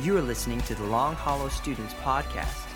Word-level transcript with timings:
You 0.00 0.16
are 0.16 0.22
listening 0.22 0.62
to 0.62 0.74
the 0.74 0.84
Long 0.84 1.14
Hollow 1.14 1.50
Students 1.50 1.92
Podcast. 2.02 2.66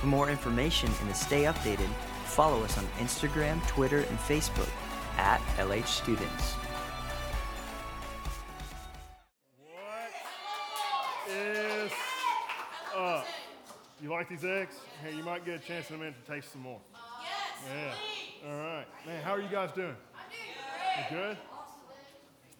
For 0.00 0.06
more 0.06 0.28
information 0.28 0.90
and 1.00 1.08
to 1.08 1.14
stay 1.14 1.44
updated, 1.44 1.88
follow 2.24 2.64
us 2.64 2.76
on 2.76 2.84
Instagram, 2.98 3.64
Twitter, 3.68 3.98
and 4.00 4.18
Facebook 4.18 4.68
at 5.16 5.40
LH 5.58 5.86
Students. 5.86 6.54
What 9.64 10.10
is 11.28 11.92
up? 12.96 13.26
You 14.02 14.10
like 14.10 14.28
these 14.28 14.44
eggs? 14.44 14.74
Hey, 15.04 15.16
you 15.16 15.22
might 15.22 15.44
get 15.44 15.54
a 15.54 15.64
chance 15.64 15.88
in 15.90 15.96
a 15.96 15.98
minute 16.00 16.14
to 16.26 16.32
taste 16.32 16.50
some 16.50 16.62
more. 16.62 16.80
Yes, 17.22 17.94
Yeah. 18.42 18.50
All 18.50 18.58
right. 18.58 18.86
Man, 19.06 19.22
how 19.22 19.34
are 19.34 19.40
you 19.40 19.48
guys 19.48 19.70
doing? 19.70 19.94
I'm 20.16 21.16
doing 21.16 21.22
great. 21.22 21.36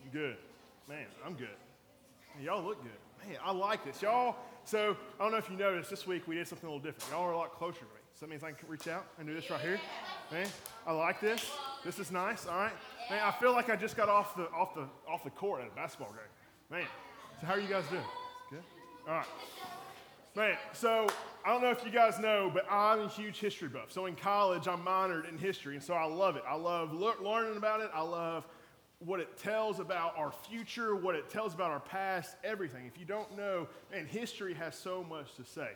You 0.05 0.11
good? 0.13 0.13
Good. 0.13 0.37
Man, 0.89 1.07
I'm 1.27 1.35
good. 1.35 1.49
Y'all 2.41 2.63
look 2.63 2.81
good. 2.85 2.93
Man, 3.27 3.39
I 3.45 3.53
like 3.53 3.85
this. 3.85 4.03
Y'all, 4.03 4.37
so 4.65 4.97
I 5.19 5.23
don't 5.23 5.33
know 5.33 5.39
if 5.39 5.51
you 5.51 5.57
noticed, 5.57 5.91
this 5.91 6.07
week 6.07 6.27
we 6.27 6.37
did 6.37 6.49
something 6.49 6.69
a 6.69 6.73
little 6.73 6.85
different. 6.85 7.11
Y'all 7.11 7.29
are 7.29 7.33
a 7.33 7.37
lot 7.37 7.53
closer 7.53 7.81
to 7.81 7.85
me. 7.85 7.91
So 8.15 8.27
that 8.27 8.31
means 8.31 8.43
I 8.43 8.53
can 8.53 8.69
reach 8.69 8.89
out 8.89 9.07
and 9.19 9.27
do 9.27 9.35
this 9.35 9.49
right 9.51 9.61
here. 9.61 9.81
Man, 10.31 10.47
I 10.87 10.93
like 10.93 11.21
this. 11.21 11.51
This 11.85 11.99
is 11.99 12.11
nice. 12.11 12.47
All 12.47 12.57
right. 12.57 12.73
Man, 13.09 13.23
I 13.25 13.31
feel 13.33 13.53
like 13.53 13.71
I 13.71 13.77
just 13.77 13.97
got 13.97 14.09
off 14.09 14.37
the 14.37 14.51
off 14.51 14.75
the 14.75 14.87
off 15.09 15.25
the 15.25 15.31
court 15.31 15.63
at 15.63 15.69
a 15.69 15.75
basketball 15.75 16.11
game. 16.11 16.79
Man. 16.79 16.87
So 17.41 17.47
how 17.47 17.55
are 17.55 17.61
you 17.61 17.69
guys 17.69 17.85
doing? 17.89 18.03
Good? 18.51 18.63
All 19.09 19.15
right. 19.15 19.27
Man, 20.37 20.57
so 20.75 21.07
I 21.45 21.53
don't 21.53 21.63
know 21.63 21.71
if 21.71 21.85
you 21.85 21.91
guys 21.91 22.19
know, 22.19 22.51
but 22.53 22.71
I'm 22.71 23.01
a 23.01 23.09
huge 23.09 23.39
history 23.41 23.69
buff. 23.69 23.91
So 23.91 24.07
in 24.07 24.15
college, 24.15 24.69
I'm 24.69 24.85
minored 24.85 25.29
in 25.29 25.39
history, 25.39 25.75
and 25.75 25.83
so 25.83 25.95
I 25.95 26.05
love 26.05 26.37
it. 26.37 26.45
I 26.47 26.55
love 26.55 26.93
le- 26.93 27.21
learning 27.23 27.57
about 27.57 27.81
it. 27.81 27.91
I 27.95 28.03
love 28.03 28.47
what 29.05 29.19
it 29.19 29.37
tells 29.39 29.81
about 29.81 30.17
our 30.17 30.31
future, 30.31 30.95
what 30.95 31.15
it 31.15 31.31
tells 31.31 31.55
about 31.55 31.71
our 31.71 31.81
past, 31.81 32.37
everything. 32.45 32.87
If 32.87 32.99
you 32.99 33.07
don't 33.07 33.37
know, 33.37 33.67
and 33.93 34.07
history 34.07 34.55
has 34.55 34.77
so 34.77 35.05
much 35.09 35.35
to 35.37 35.45
say. 35.45 35.71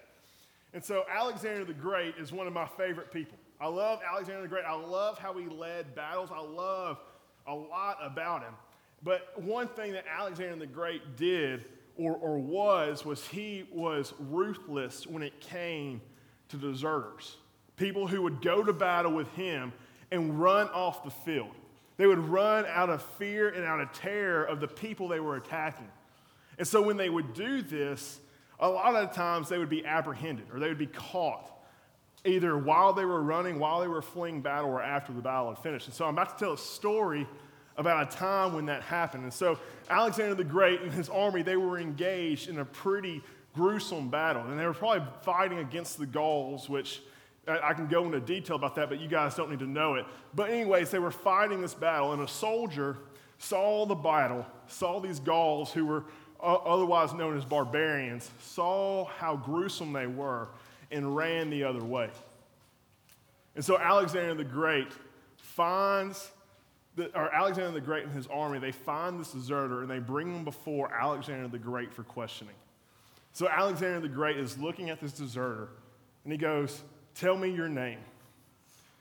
And 0.74 0.84
so 0.84 1.04
Alexander 1.10 1.64
the 1.64 1.72
Great 1.72 2.16
is 2.18 2.32
one 2.32 2.46
of 2.46 2.52
my 2.52 2.66
favorite 2.66 3.10
people. 3.12 3.38
I 3.60 3.68
love 3.68 4.00
Alexander 4.06 4.42
the 4.42 4.48
Great. 4.48 4.64
I 4.66 4.74
love 4.74 5.18
how 5.18 5.32
he 5.34 5.46
led 5.46 5.94
battles. 5.94 6.30
I 6.34 6.40
love 6.40 6.98
a 7.46 7.54
lot 7.54 7.98
about 8.02 8.42
him. 8.42 8.54
But 9.02 9.40
one 9.40 9.68
thing 9.68 9.92
that 9.92 10.04
Alexander 10.06 10.56
the 10.56 10.66
Great 10.66 11.16
did 11.16 11.64
or, 11.96 12.16
or 12.16 12.38
was 12.38 13.04
was 13.04 13.26
he 13.28 13.66
was 13.72 14.12
ruthless 14.18 15.06
when 15.06 15.22
it 15.22 15.40
came 15.40 16.00
to 16.48 16.56
deserters. 16.56 17.36
People 17.76 18.06
who 18.06 18.22
would 18.22 18.42
go 18.42 18.62
to 18.62 18.72
battle 18.72 19.12
with 19.12 19.28
him 19.34 19.72
and 20.10 20.40
run 20.40 20.68
off 20.68 21.04
the 21.04 21.10
field. 21.10 21.54
They 21.96 22.06
would 22.06 22.18
run 22.18 22.66
out 22.66 22.90
of 22.90 23.02
fear 23.02 23.48
and 23.48 23.64
out 23.64 23.80
of 23.80 23.92
terror 23.92 24.44
of 24.44 24.60
the 24.60 24.68
people 24.68 25.08
they 25.08 25.20
were 25.20 25.36
attacking. 25.36 25.88
And 26.58 26.66
so 26.66 26.82
when 26.82 26.96
they 26.96 27.08
would 27.08 27.34
do 27.34 27.62
this, 27.62 28.20
a 28.58 28.68
lot 28.68 28.94
of 28.94 29.08
the 29.08 29.14
times 29.14 29.48
they 29.48 29.58
would 29.58 29.68
be 29.68 29.84
apprehended 29.84 30.46
or 30.52 30.58
they 30.58 30.68
would 30.68 30.78
be 30.78 30.86
caught 30.86 31.50
either 32.24 32.56
while 32.56 32.92
they 32.92 33.04
were 33.04 33.22
running, 33.22 33.58
while 33.58 33.80
they 33.80 33.88
were 33.88 34.02
fleeing 34.02 34.40
battle, 34.40 34.70
or 34.70 34.82
after 34.82 35.12
the 35.12 35.20
battle 35.20 35.50
had 35.52 35.62
finished. 35.62 35.86
And 35.86 35.94
so 35.94 36.06
I'm 36.06 36.14
about 36.14 36.38
to 36.38 36.44
tell 36.44 36.54
a 36.54 36.58
story 36.58 37.26
about 37.76 38.12
a 38.12 38.16
time 38.16 38.54
when 38.54 38.66
that 38.66 38.82
happened. 38.82 39.24
And 39.24 39.32
so 39.32 39.58
Alexander 39.90 40.34
the 40.34 40.44
Great 40.44 40.80
and 40.80 40.92
his 40.92 41.08
army, 41.08 41.42
they 41.42 41.56
were 41.56 41.78
engaged 41.78 42.48
in 42.48 42.58
a 42.60 42.64
pretty 42.64 43.22
gruesome 43.54 44.08
battle. 44.08 44.42
And 44.42 44.58
they 44.58 44.66
were 44.66 44.74
probably 44.74 45.06
fighting 45.22 45.58
against 45.58 45.98
the 45.98 46.06
Gauls, 46.06 46.68
which 46.68 47.02
I 47.46 47.74
can 47.74 47.86
go 47.86 48.04
into 48.04 48.20
detail 48.20 48.56
about 48.56 48.74
that, 48.76 48.88
but 48.88 49.00
you 49.00 49.08
guys 49.08 49.34
don't 49.34 49.50
need 49.50 49.58
to 49.58 49.66
know 49.66 49.96
it. 49.96 50.06
But, 50.34 50.50
anyways, 50.50 50.90
they 50.90 50.98
were 50.98 51.10
fighting 51.10 51.60
this 51.60 51.74
battle, 51.74 52.12
and 52.12 52.22
a 52.22 52.28
soldier 52.28 52.96
saw 53.38 53.84
the 53.86 53.94
battle, 53.94 54.46
saw 54.66 55.00
these 55.00 55.20
Gauls 55.20 55.72
who 55.72 55.84
were 55.84 56.04
uh, 56.40 56.54
otherwise 56.54 57.12
known 57.12 57.36
as 57.36 57.44
barbarians, 57.44 58.30
saw 58.40 59.04
how 59.04 59.36
gruesome 59.36 59.92
they 59.92 60.06
were, 60.06 60.48
and 60.90 61.14
ran 61.14 61.50
the 61.50 61.64
other 61.64 61.84
way. 61.84 62.10
And 63.54 63.64
so 63.64 63.78
Alexander 63.78 64.34
the 64.34 64.44
Great 64.44 64.88
finds, 65.36 66.30
the, 66.96 67.06
or 67.18 67.32
Alexander 67.34 67.72
the 67.72 67.80
Great 67.80 68.04
and 68.04 68.12
his 68.12 68.26
army, 68.26 68.58
they 68.58 68.72
find 68.72 69.18
this 69.18 69.32
deserter 69.32 69.82
and 69.82 69.90
they 69.90 70.00
bring 70.00 70.34
him 70.34 70.44
before 70.44 70.92
Alexander 70.92 71.48
the 71.48 71.58
Great 71.58 71.92
for 71.92 72.02
questioning. 72.02 72.54
So 73.32 73.48
Alexander 73.48 74.00
the 74.00 74.08
Great 74.08 74.36
is 74.36 74.58
looking 74.58 74.90
at 74.90 75.00
this 75.00 75.12
deserter 75.12 75.68
and 76.24 76.32
he 76.32 76.38
goes, 76.38 76.82
Tell 77.14 77.36
me 77.36 77.50
your 77.50 77.68
name. 77.68 77.98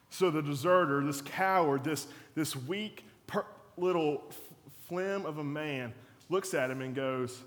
So 0.10 0.30
the 0.30 0.42
deserter, 0.42 1.04
this 1.04 1.22
coward, 1.22 1.84
this, 1.84 2.08
this 2.36 2.56
weak 2.56 3.04
per, 3.26 3.46
little 3.78 4.24
flim 4.88 5.26
of 5.26 5.40
a 5.40 5.44
man, 5.44 5.94
looks 6.30 6.54
at 6.54 6.70
him 6.70 6.82
and 6.82 6.94
goes, 6.94 7.42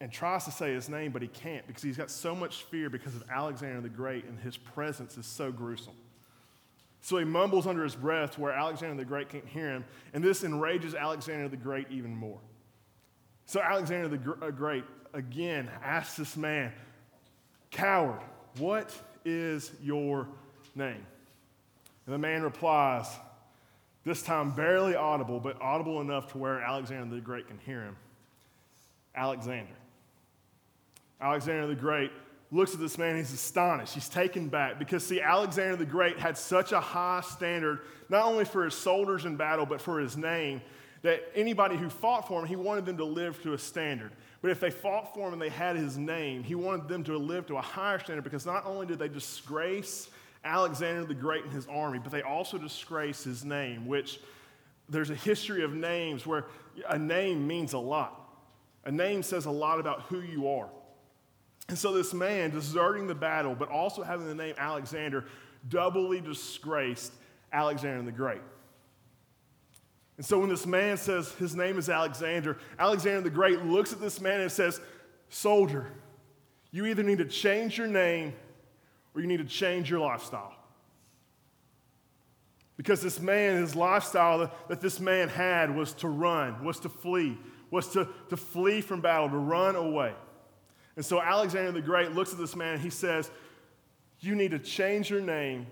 and 0.00 0.12
tries 0.12 0.44
to 0.44 0.50
say 0.50 0.72
his 0.72 0.88
name, 0.88 1.12
but 1.12 1.22
he 1.22 1.28
can't 1.28 1.66
because 1.66 1.82
he's 1.82 1.96
got 1.96 2.10
so 2.10 2.34
much 2.34 2.62
fear 2.64 2.90
because 2.90 3.16
of 3.16 3.24
Alexander 3.30 3.80
the 3.80 3.88
Great 3.88 4.24
and 4.24 4.38
his 4.38 4.56
presence 4.56 5.16
is 5.16 5.26
so 5.26 5.50
gruesome. 5.50 5.94
So 7.00 7.18
he 7.18 7.24
mumbles 7.24 7.66
under 7.66 7.84
his 7.84 7.94
breath 7.94 8.38
where 8.38 8.52
Alexander 8.52 8.96
the 8.96 9.04
Great 9.04 9.28
can't 9.28 9.46
hear 9.46 9.70
him, 9.70 9.84
and 10.12 10.22
this 10.22 10.44
enrages 10.44 10.94
Alexander 10.94 11.48
the 11.48 11.56
Great 11.56 11.86
even 11.90 12.14
more. 12.14 12.38
So 13.46 13.60
Alexander 13.60 14.08
the 14.08 14.46
uh, 14.46 14.50
Great 14.50 14.84
again 15.12 15.70
asks 15.82 16.16
this 16.16 16.36
man, 16.36 16.72
Coward, 17.70 18.20
what 18.58 18.94
is 19.24 19.72
your 19.82 20.28
name? 20.74 21.06
And 22.06 22.14
the 22.14 22.18
man 22.18 22.42
replies, 22.42 23.06
this 24.04 24.22
time 24.22 24.50
barely 24.50 24.94
audible, 24.94 25.40
but 25.40 25.60
audible 25.60 26.00
enough 26.00 26.32
to 26.32 26.38
where 26.38 26.60
Alexander 26.60 27.14
the 27.14 27.20
Great 27.20 27.48
can 27.48 27.58
hear 27.58 27.82
him 27.82 27.96
Alexander. 29.16 29.72
Alexander 31.20 31.66
the 31.66 31.74
Great 31.74 32.10
looks 32.50 32.74
at 32.74 32.80
this 32.80 32.98
man, 32.98 33.16
he's 33.16 33.32
astonished. 33.32 33.94
He's 33.94 34.08
taken 34.08 34.48
back 34.48 34.78
because, 34.78 35.06
see, 35.06 35.20
Alexander 35.20 35.76
the 35.76 35.86
Great 35.86 36.18
had 36.18 36.36
such 36.36 36.72
a 36.72 36.80
high 36.80 37.22
standard, 37.22 37.80
not 38.08 38.26
only 38.26 38.44
for 38.44 38.64
his 38.64 38.74
soldiers 38.74 39.24
in 39.24 39.36
battle, 39.36 39.66
but 39.66 39.80
for 39.80 39.98
his 39.98 40.16
name, 40.16 40.60
that 41.02 41.22
anybody 41.34 41.76
who 41.76 41.88
fought 41.88 42.28
for 42.28 42.40
him, 42.40 42.46
he 42.46 42.56
wanted 42.56 42.86
them 42.86 42.96
to 42.98 43.04
live 43.04 43.42
to 43.42 43.54
a 43.54 43.58
standard. 43.58 44.12
But 44.44 44.50
if 44.50 44.60
they 44.60 44.68
fought 44.68 45.14
for 45.14 45.26
him 45.26 45.32
and 45.32 45.40
they 45.40 45.48
had 45.48 45.74
his 45.74 45.96
name, 45.96 46.42
he 46.42 46.54
wanted 46.54 46.86
them 46.86 47.02
to 47.04 47.16
live 47.16 47.46
to 47.46 47.56
a 47.56 47.62
higher 47.62 47.98
standard 47.98 48.24
because 48.24 48.44
not 48.44 48.66
only 48.66 48.84
did 48.84 48.98
they 48.98 49.08
disgrace 49.08 50.10
Alexander 50.44 51.02
the 51.06 51.14
Great 51.14 51.44
and 51.44 51.52
his 51.54 51.66
army, 51.66 51.98
but 51.98 52.12
they 52.12 52.20
also 52.20 52.58
disgrace 52.58 53.24
his 53.24 53.42
name, 53.42 53.86
which 53.86 54.20
there's 54.86 55.08
a 55.08 55.14
history 55.14 55.64
of 55.64 55.72
names 55.72 56.26
where 56.26 56.44
a 56.90 56.98
name 56.98 57.46
means 57.46 57.72
a 57.72 57.78
lot. 57.78 58.20
A 58.84 58.92
name 58.92 59.22
says 59.22 59.46
a 59.46 59.50
lot 59.50 59.80
about 59.80 60.02
who 60.02 60.20
you 60.20 60.46
are. 60.46 60.68
And 61.70 61.78
so 61.78 61.94
this 61.94 62.12
man 62.12 62.50
deserting 62.50 63.06
the 63.06 63.14
battle, 63.14 63.54
but 63.54 63.70
also 63.70 64.02
having 64.02 64.26
the 64.26 64.34
name 64.34 64.56
Alexander, 64.58 65.24
doubly 65.70 66.20
disgraced 66.20 67.14
Alexander 67.50 68.02
the 68.02 68.12
Great. 68.12 68.42
And 70.16 70.24
so 70.24 70.38
when 70.38 70.48
this 70.48 70.66
man 70.66 70.96
says 70.96 71.32
his 71.32 71.56
name 71.56 71.78
is 71.78 71.88
Alexander, 71.88 72.58
Alexander 72.78 73.22
the 73.22 73.30
Great 73.30 73.64
looks 73.64 73.92
at 73.92 74.00
this 74.00 74.20
man 74.20 74.40
and 74.40 74.50
says, 74.52 74.80
Soldier, 75.28 75.86
you 76.70 76.86
either 76.86 77.02
need 77.02 77.18
to 77.18 77.24
change 77.24 77.76
your 77.78 77.88
name 77.88 78.32
or 79.14 79.20
you 79.20 79.26
need 79.26 79.38
to 79.38 79.44
change 79.44 79.90
your 79.90 80.00
lifestyle. 80.00 80.54
Because 82.76 83.00
this 83.00 83.20
man, 83.20 83.60
his 83.60 83.76
lifestyle 83.76 84.38
that, 84.38 84.68
that 84.68 84.80
this 84.80 84.98
man 84.98 85.28
had 85.28 85.74
was 85.74 85.92
to 85.94 86.08
run, 86.08 86.64
was 86.64 86.80
to 86.80 86.88
flee, 86.88 87.38
was 87.70 87.88
to, 87.92 88.08
to 88.30 88.36
flee 88.36 88.80
from 88.80 89.00
battle, 89.00 89.28
to 89.28 89.36
run 89.36 89.76
away. 89.76 90.12
And 90.96 91.04
so 91.04 91.20
Alexander 91.20 91.72
the 91.72 91.82
Great 91.82 92.12
looks 92.12 92.32
at 92.32 92.38
this 92.38 92.54
man 92.54 92.74
and 92.74 92.82
he 92.82 92.90
says, 92.90 93.30
You 94.20 94.34
need 94.34 94.52
to 94.52 94.58
change 94.58 95.10
your 95.10 95.20
name 95.20 95.66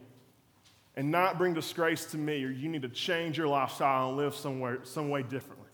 and 0.97 1.10
not 1.10 1.38
bring 1.38 1.54
disgrace 1.54 2.04
to 2.06 2.19
me, 2.19 2.44
or 2.44 2.50
you 2.50 2.69
need 2.69 2.82
to 2.82 2.88
change 2.88 3.38
your 3.38 3.48
lifestyle 3.48 4.08
and 4.08 4.16
live 4.16 4.34
somewhere, 4.34 4.80
some 4.82 5.08
way 5.08 5.22
differently. 5.22 5.69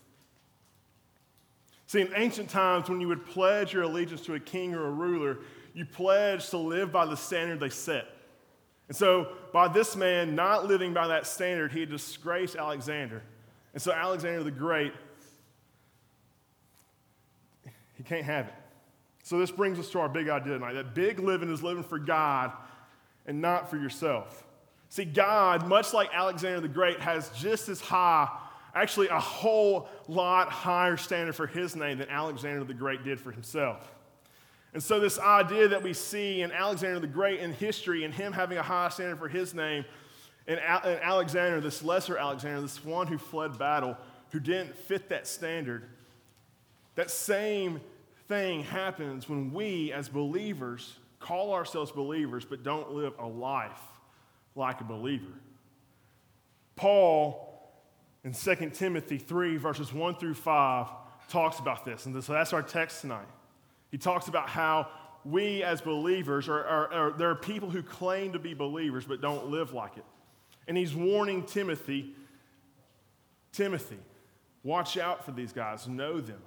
See, 1.87 2.03
in 2.03 2.11
ancient 2.15 2.51
times, 2.51 2.89
when 2.89 3.01
you 3.01 3.09
would 3.09 3.25
pledge 3.25 3.73
your 3.73 3.85
allegiance 3.85 4.21
to 4.23 4.35
a 4.35 4.41
king 4.41 4.75
or 4.75 4.87
a 4.87 4.91
ruler, 4.91 5.39
you 5.75 5.85
pledged 5.85 6.51
to 6.51 6.59
live 6.59 6.93
by 6.93 7.07
the 7.07 7.17
standard 7.17 7.61
they 7.61 7.71
set. 7.71 8.07
And 8.89 8.97
so, 8.97 9.33
by 9.53 9.69
this 9.69 9.97
man 9.97 10.35
not 10.35 10.67
living 10.67 10.95
by 10.95 11.09
that 11.09 11.27
standard, 11.27 11.73
he 11.73 11.81
had 11.81 11.91
disgraced 11.91 12.57
Alexander. 12.57 13.23
And 13.73 13.83
so, 13.83 13.93
Alexander 13.93 14.43
the 14.45 14.51
Great, 14.51 14.93
he 17.95 18.03
can't 18.03 18.25
have 18.25 18.47
it. 18.47 18.55
So, 19.25 19.39
this 19.39 19.51
brings 19.51 19.79
us 19.79 19.91
to 19.91 20.01
our 20.01 20.09
big 20.09 20.29
idea 20.29 20.55
tonight 20.55 20.75
that 20.75 20.95
big 20.95 21.19
living 21.19 21.53
is 21.53 21.63
living 21.63 21.83
for 21.83 21.99
God 21.99 22.53
and 23.27 23.41
not 23.41 23.69
for 23.69 23.77
yourself. 23.77 24.45
See, 24.91 25.05
God, 25.05 25.67
much 25.67 25.93
like 25.93 26.11
Alexander 26.15 26.61
the 26.61 26.69
Great, 26.69 27.01
has 27.01 27.29
just 27.31 27.69
as 27.69 27.81
high, 27.81 28.29
actually 28.75 29.09
a 29.09 29.21
whole 29.21 29.89
lot 30.07 30.49
higher 30.49 30.97
standard 30.97 31.35
for 31.35 31.47
his 31.47 31.77
name 31.77 31.99
than 31.99 32.09
Alexander 32.09 32.65
the 32.65 32.75
Great 32.75 33.05
did 33.05 33.21
for 33.21 33.31
himself. 33.31 33.93
And 34.73 34.83
so, 34.83 35.01
this 35.01 35.19
idea 35.19 35.69
that 35.69 35.83
we 35.83 35.93
see 35.93 36.43
in 36.43 36.53
Alexander 36.53 37.01
the 37.01 37.07
Great 37.07 37.41
in 37.41 37.53
history 37.53 38.05
and 38.05 38.15
him 38.15 38.33
having 38.33 38.59
a 38.59 38.63
high 38.63 38.89
standard 38.89 39.19
for 39.19 39.29
his 39.29 39.55
name, 39.55 39.85
and 40.47 40.59
Alexander, 40.61 41.61
this 41.61 41.83
lesser 41.83 42.17
Alexander, 42.17 42.63
this 42.63 42.83
one 42.83 43.07
who 43.07 43.19
fled 43.19 43.59
battle, 43.59 43.97
who 44.31 44.41
didn't 44.41 44.75
fit 44.75 45.11
that 45.11 45.27
standard, 45.27 45.85
that 46.95 47.11
same 47.11 47.81
thing 48.29 48.63
happens 48.63 49.29
when 49.29 49.53
we, 49.53 49.93
as 49.93 50.09
believers, 50.09 50.97
call 51.21 51.53
ourselves 51.53 51.91
believers 51.91 52.47
but 52.47 52.63
don't 52.63 52.93
live 52.93 53.13
a 53.19 53.27
life 53.27 53.81
like 54.59 54.81
a 54.81 54.85
believer. 54.85 55.33
Paul 56.77 57.49
in 58.25 58.33
2 58.33 58.71
Timothy 58.75 59.17
3, 59.17 59.57
verses 59.57 59.93
1 59.93 60.17
through 60.17 60.35
5, 60.35 60.87
talks 61.29 61.59
about 61.59 61.85
this. 61.85 62.07
And 62.07 62.23
so 62.23 62.33
that's 62.33 62.53
our 62.53 62.63
text 62.63 63.01
tonight. 63.01 63.29
He 63.91 63.97
talks 63.97 64.29
about 64.29 64.49
how 64.49 64.89
we 65.25 65.63
as 65.63 65.81
believers 65.81 66.49
are, 66.49 66.65
are, 66.65 66.93
are, 66.93 67.11
there 67.13 67.31
are 67.31 67.35
people 67.35 67.71
who 67.71 67.83
claim 67.83 68.33
to 68.33 68.39
be 68.39 68.55
believers 68.55 69.05
but 69.05 69.21
don't 69.21 69.47
live 69.47 69.73
like 69.73 69.97
it. 69.97 70.05
And 70.67 70.77
he's 70.77 70.95
warning 70.95 71.45
Timothy 71.45 72.15
Timothy, 73.53 73.99
watch 74.63 74.97
out 74.97 75.25
for 75.25 75.33
these 75.33 75.53
guys, 75.53 75.89
know 75.89 76.21
them, 76.21 76.41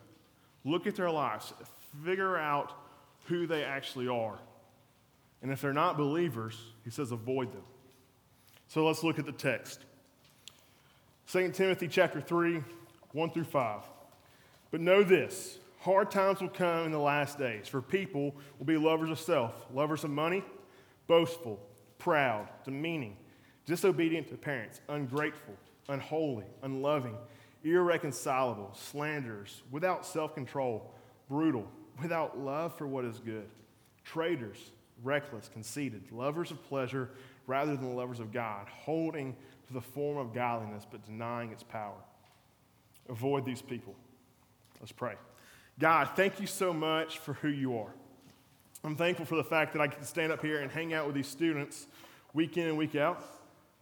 look 0.64 0.88
at 0.88 0.96
their 0.96 1.10
lives, 1.10 1.52
figure 2.06 2.38
out 2.38 2.72
who 3.26 3.48
they 3.48 3.64
actually 3.64 4.08
are. 4.08 4.40
And 5.42 5.52
if 5.52 5.62
they're 5.62 5.74
not 5.74 5.98
believers, 5.98 6.58
he 6.84 6.90
says 6.90 7.12
avoid 7.12 7.52
them. 7.52 7.64
So 8.72 8.86
let's 8.86 9.04
look 9.04 9.20
at 9.20 9.26
the 9.26 9.34
text. 9.34 9.82
2 11.30 11.52
Timothy 11.52 11.90
chapter 11.90 12.22
3, 12.22 12.64
1 13.12 13.30
through 13.32 13.44
5. 13.44 13.82
But 14.72 14.80
know 14.80 15.04
this 15.04 15.60
hard 15.82 16.10
times 16.10 16.40
will 16.40 16.48
come 16.48 16.86
in 16.86 16.94
the 16.94 16.98
last 16.98 17.38
days, 17.38 17.68
for 17.68 17.82
people 17.82 18.34
will 18.58 18.66
be 18.66 18.78
lovers 18.78 19.10
of 19.10 19.20
self, 19.20 19.66
lovers 19.74 20.06
of 20.06 20.10
money, 20.12 20.42
boastful, 21.08 21.60
proud, 21.98 22.48
demeaning, 22.64 23.18
disobedient 23.66 24.30
to 24.30 24.38
parents, 24.38 24.80
ungrateful, 24.88 25.56
unholy, 25.90 26.46
unloving, 26.64 27.18
irreconcilable, 27.66 28.72
slanderers, 28.74 29.64
without 29.70 30.06
self 30.06 30.34
control, 30.34 30.94
brutal, 31.28 31.68
without 32.02 32.40
love 32.40 32.78
for 32.78 32.88
what 32.88 33.04
is 33.04 33.20
good, 33.20 33.50
traitors, 34.06 34.72
reckless, 35.04 35.50
conceited, 35.50 36.10
lovers 36.10 36.52
of 36.52 36.64
pleasure 36.70 37.10
rather 37.48 37.76
than 37.76 37.90
the 37.90 37.96
lovers 37.96 38.20
of 38.20 38.32
God, 38.32 38.68
holding 38.68 39.36
to 39.68 39.74
the 39.74 39.82
form 39.82 40.18
of 40.18 40.34
godliness 40.34 40.86
but 40.90 41.06
denying 41.06 41.52
its 41.52 41.64
power. 41.64 41.98
Avoid 43.10 43.46
these 43.46 43.62
people. 43.62 43.96
Let's 44.80 44.92
pray. 44.92 45.16
God, 45.80 46.10
thank 46.16 46.40
you 46.40 46.48
so 46.48 46.74
much 46.74 47.20
for 47.20 47.34
who 47.34 47.50
you 47.50 47.78
are. 47.78 47.94
I'm 48.84 48.96
thankful 48.96 49.26
for 49.26 49.36
the 49.36 49.44
fact 49.44 49.74
that 49.74 49.82
I 49.82 49.88
can 49.88 50.04
stand 50.04 50.32
up 50.32 50.42
here 50.42 50.60
and 50.60 50.72
hang 50.72 50.94
out 50.94 51.06
with 51.06 51.16
these 51.16 51.28
students 51.28 51.88
week 52.34 52.58
in 52.58 52.68
and 52.68 52.78
week 52.78 52.96
out. 52.96 53.24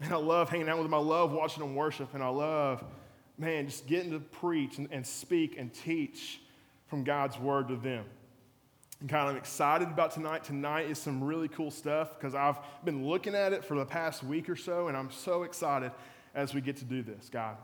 And 0.02 0.14
I 0.14 0.18
love 0.18 0.50
hanging 0.50 0.70
out 0.70 0.78
with 0.78 0.86
them. 0.86 0.94
I 0.94 0.98
love 0.98 1.32
watching 1.32 1.62
them 1.62 1.76
worship. 1.76 2.14
And 2.14 2.24
I 2.24 2.30
love, 2.30 2.84
man, 3.38 3.66
just 3.68 3.88
getting 3.88 4.12
to 4.12 4.20
preach 4.20 4.78
and, 4.78 4.88
and 4.92 5.06
speak 5.06 5.58
and 5.58 5.74
teach 5.74 6.42
from 6.88 7.04
God's 7.04 7.38
word 7.38 7.68
to 7.70 7.76
them. 7.76 8.06
Kind 9.08 9.30
of 9.30 9.38
excited 9.38 9.88
about 9.88 10.12
tonight. 10.12 10.44
Tonight 10.44 10.90
is 10.90 11.00
some 11.00 11.24
really 11.24 11.48
cool 11.48 11.72
stuff 11.72 12.20
because 12.20 12.36
I've 12.36 12.58
been 12.84 13.08
looking 13.08 13.34
at 13.34 13.54
it 13.54 13.64
for 13.64 13.78
the 13.78 13.86
past 13.86 14.26
week 14.26 14.50
or 14.50 14.58
so, 14.58 14.90
and 14.90 14.98
I'm 14.98 15.10
so 15.10 15.44
excited 15.44 15.94
as 16.36 16.54
we 16.54 16.60
get 16.60 16.76
to 16.78 16.86
do 16.86 17.02
this, 17.02 17.30
God. 17.30 17.56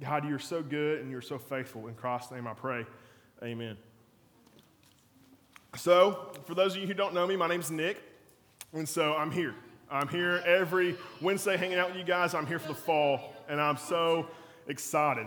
God, 0.00 0.26
you're 0.26 0.38
so 0.38 0.62
good 0.62 1.00
and 1.02 1.10
you're 1.10 1.20
so 1.20 1.36
faithful. 1.36 1.88
In 1.88 1.94
Christ's 1.94 2.32
name 2.32 2.46
I 2.46 2.54
pray. 2.54 2.86
Amen. 3.42 3.76
So, 5.76 6.32
for 6.46 6.54
those 6.54 6.74
of 6.74 6.80
you 6.80 6.86
who 6.86 6.94
don't 6.94 7.12
know 7.12 7.26
me, 7.26 7.36
my 7.36 7.48
name's 7.48 7.70
Nick, 7.70 8.02
and 8.72 8.88
so 8.88 9.14
I'm 9.14 9.30
here. 9.30 9.54
I'm 9.90 10.08
here 10.08 10.42
every 10.46 10.96
Wednesday 11.20 11.58
hanging 11.58 11.76
out 11.78 11.90
with 11.90 11.98
you 11.98 12.04
guys. 12.04 12.32
I'm 12.32 12.46
here 12.46 12.58
for 12.58 12.68
the 12.68 12.74
fall, 12.74 13.34
and 13.46 13.60
I'm 13.60 13.76
so 13.76 14.26
excited. 14.68 15.26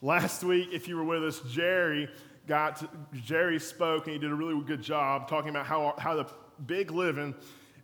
Last 0.00 0.44
week, 0.44 0.68
if 0.72 0.86
you 0.86 0.96
were 0.96 1.02
with 1.02 1.24
us, 1.24 1.40
Jerry 1.50 2.08
got 2.48 2.76
to, 2.76 2.88
Jerry 3.14 3.60
spoke 3.60 4.06
and 4.06 4.14
he 4.14 4.18
did 4.18 4.30
a 4.30 4.34
really 4.34 4.60
good 4.64 4.82
job 4.82 5.28
talking 5.28 5.50
about 5.50 5.66
how, 5.66 5.94
how 5.98 6.16
the 6.16 6.26
big 6.66 6.90
living 6.90 7.34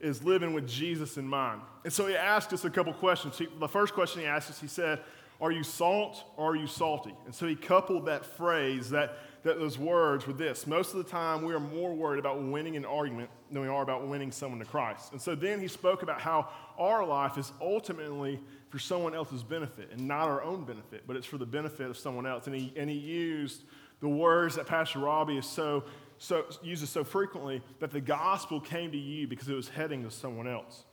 is 0.00 0.22
living 0.24 0.52
with 0.52 0.66
Jesus 0.66 1.16
in 1.16 1.26
mind. 1.28 1.60
And 1.84 1.92
so 1.92 2.06
he 2.06 2.16
asked 2.16 2.52
us 2.52 2.64
a 2.64 2.70
couple 2.70 2.92
questions. 2.92 3.38
He, 3.38 3.46
the 3.60 3.68
first 3.68 3.94
question 3.94 4.22
he 4.22 4.26
asked 4.26 4.50
us, 4.50 4.60
he 4.60 4.66
said, 4.66 5.00
Are 5.40 5.52
you 5.52 5.62
salt 5.62 6.24
or 6.36 6.52
are 6.52 6.56
you 6.56 6.66
salty? 6.66 7.14
And 7.26 7.34
so 7.34 7.46
he 7.46 7.54
coupled 7.54 8.06
that 8.06 8.24
phrase, 8.24 8.90
that, 8.90 9.16
that 9.44 9.58
those 9.58 9.78
words 9.78 10.26
with 10.26 10.38
this. 10.38 10.66
Most 10.66 10.94
of 10.94 10.98
the 10.98 11.10
time, 11.10 11.44
we 11.44 11.54
are 11.54 11.60
more 11.60 11.94
worried 11.94 12.18
about 12.18 12.42
winning 12.42 12.76
an 12.76 12.84
argument 12.84 13.30
than 13.50 13.62
we 13.62 13.68
are 13.68 13.82
about 13.82 14.06
winning 14.06 14.32
someone 14.32 14.58
to 14.58 14.66
Christ. 14.66 15.12
And 15.12 15.20
so 15.20 15.34
then 15.34 15.60
he 15.60 15.68
spoke 15.68 16.02
about 16.02 16.20
how 16.20 16.48
our 16.78 17.06
life 17.06 17.38
is 17.38 17.52
ultimately 17.60 18.40
for 18.70 18.78
someone 18.78 19.14
else's 19.14 19.42
benefit 19.42 19.90
and 19.92 20.08
not 20.08 20.28
our 20.28 20.42
own 20.42 20.64
benefit, 20.64 21.04
but 21.06 21.16
it's 21.16 21.26
for 21.26 21.38
the 21.38 21.46
benefit 21.46 21.88
of 21.88 21.96
someone 21.96 22.26
else. 22.26 22.46
And 22.46 22.56
he, 22.56 22.72
and 22.76 22.90
he 22.90 22.96
used 22.96 23.62
the 24.04 24.10
words 24.10 24.56
that 24.56 24.66
Pastor 24.66 24.98
Robbie 24.98 25.38
is 25.38 25.46
so, 25.46 25.82
so, 26.18 26.44
uses 26.62 26.90
so 26.90 27.04
frequently 27.04 27.62
that 27.80 27.90
the 27.90 28.02
gospel 28.02 28.60
came 28.60 28.92
to 28.92 28.98
you 28.98 29.26
because 29.26 29.48
it 29.48 29.54
was 29.54 29.70
heading 29.70 30.04
to 30.04 30.10
someone 30.10 30.46
else. 30.46 30.84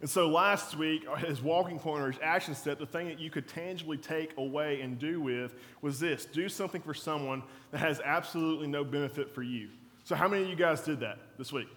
And 0.00 0.08
so 0.08 0.30
last 0.30 0.78
week, 0.78 1.04
his 1.18 1.42
walking 1.42 1.78
point 1.78 2.02
or 2.02 2.10
his 2.10 2.18
action 2.22 2.54
step, 2.54 2.78
the 2.78 2.86
thing 2.86 3.08
that 3.08 3.20
you 3.20 3.28
could 3.28 3.46
tangibly 3.46 3.98
take 3.98 4.34
away 4.38 4.80
and 4.80 4.98
do 4.98 5.20
with 5.20 5.56
was 5.82 6.00
this 6.00 6.24
do 6.24 6.48
something 6.48 6.80
for 6.80 6.94
someone 6.94 7.42
that 7.70 7.78
has 7.78 8.00
absolutely 8.02 8.66
no 8.66 8.82
benefit 8.82 9.34
for 9.34 9.42
you. 9.42 9.68
So, 10.04 10.14
how 10.14 10.26
many 10.26 10.44
of 10.44 10.48
you 10.48 10.56
guys 10.56 10.80
did 10.80 11.00
that 11.00 11.18
this 11.36 11.52
week? 11.52 11.68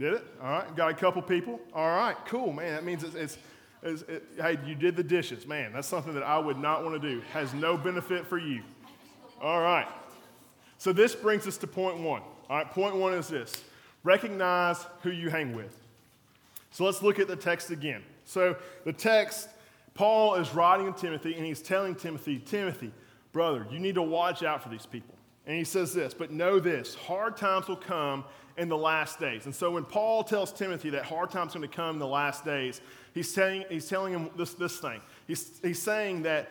Did 0.00 0.14
it? 0.14 0.24
All 0.42 0.50
right. 0.50 0.74
Got 0.74 0.90
a 0.90 0.94
couple 0.94 1.22
people? 1.22 1.60
All 1.72 1.86
right. 1.86 2.16
Cool, 2.26 2.52
man. 2.52 2.74
That 2.74 2.84
means 2.84 3.04
it's, 3.04 3.14
it's 3.14 3.38
it, 3.82 4.22
hey, 4.36 4.58
you 4.64 4.74
did 4.74 4.96
the 4.96 5.02
dishes. 5.02 5.46
Man, 5.46 5.72
that's 5.72 5.88
something 5.88 6.14
that 6.14 6.22
I 6.22 6.38
would 6.38 6.58
not 6.58 6.84
want 6.84 7.00
to 7.00 7.08
do. 7.08 7.20
Has 7.32 7.52
no 7.52 7.76
benefit 7.76 8.26
for 8.26 8.38
you. 8.38 8.62
All 9.40 9.60
right. 9.60 9.88
So 10.78 10.92
this 10.92 11.14
brings 11.14 11.46
us 11.46 11.56
to 11.58 11.66
point 11.66 11.98
one. 11.98 12.22
All 12.48 12.58
right, 12.58 12.70
point 12.70 12.96
one 12.96 13.14
is 13.14 13.28
this 13.28 13.64
recognize 14.04 14.84
who 15.02 15.10
you 15.10 15.30
hang 15.30 15.54
with. 15.54 15.76
So 16.70 16.84
let's 16.84 17.02
look 17.02 17.18
at 17.18 17.28
the 17.28 17.36
text 17.36 17.70
again. 17.70 18.02
So 18.24 18.56
the 18.84 18.92
text, 18.92 19.48
Paul 19.94 20.34
is 20.36 20.52
writing 20.54 20.92
to 20.92 20.98
Timothy, 20.98 21.34
and 21.34 21.44
he's 21.44 21.60
telling 21.60 21.94
Timothy, 21.94 22.38
Timothy, 22.38 22.92
brother, 23.32 23.66
you 23.70 23.78
need 23.78 23.94
to 23.94 24.02
watch 24.02 24.42
out 24.42 24.62
for 24.62 24.68
these 24.70 24.86
people. 24.86 25.14
And 25.46 25.56
he 25.56 25.64
says 25.64 25.92
this, 25.92 26.14
but 26.14 26.30
know 26.30 26.60
this 26.60 26.94
hard 26.94 27.36
times 27.36 27.68
will 27.68 27.76
come 27.76 28.24
in 28.56 28.68
the 28.68 28.76
last 28.76 29.18
days. 29.18 29.46
And 29.46 29.54
so 29.54 29.72
when 29.72 29.84
Paul 29.84 30.22
tells 30.22 30.52
Timothy 30.52 30.90
that 30.90 31.04
hard 31.04 31.30
times 31.30 31.54
are 31.54 31.58
going 31.58 31.68
to 31.68 31.76
come 31.76 31.94
in 31.94 31.98
the 31.98 32.06
last 32.06 32.44
days, 32.44 32.80
he's 33.14 33.32
telling, 33.32 33.64
he's 33.68 33.88
telling 33.88 34.12
him 34.12 34.30
this, 34.36 34.54
this 34.54 34.78
thing. 34.78 35.00
He's, 35.26 35.60
he's 35.62 35.80
saying 35.80 36.22
that, 36.22 36.50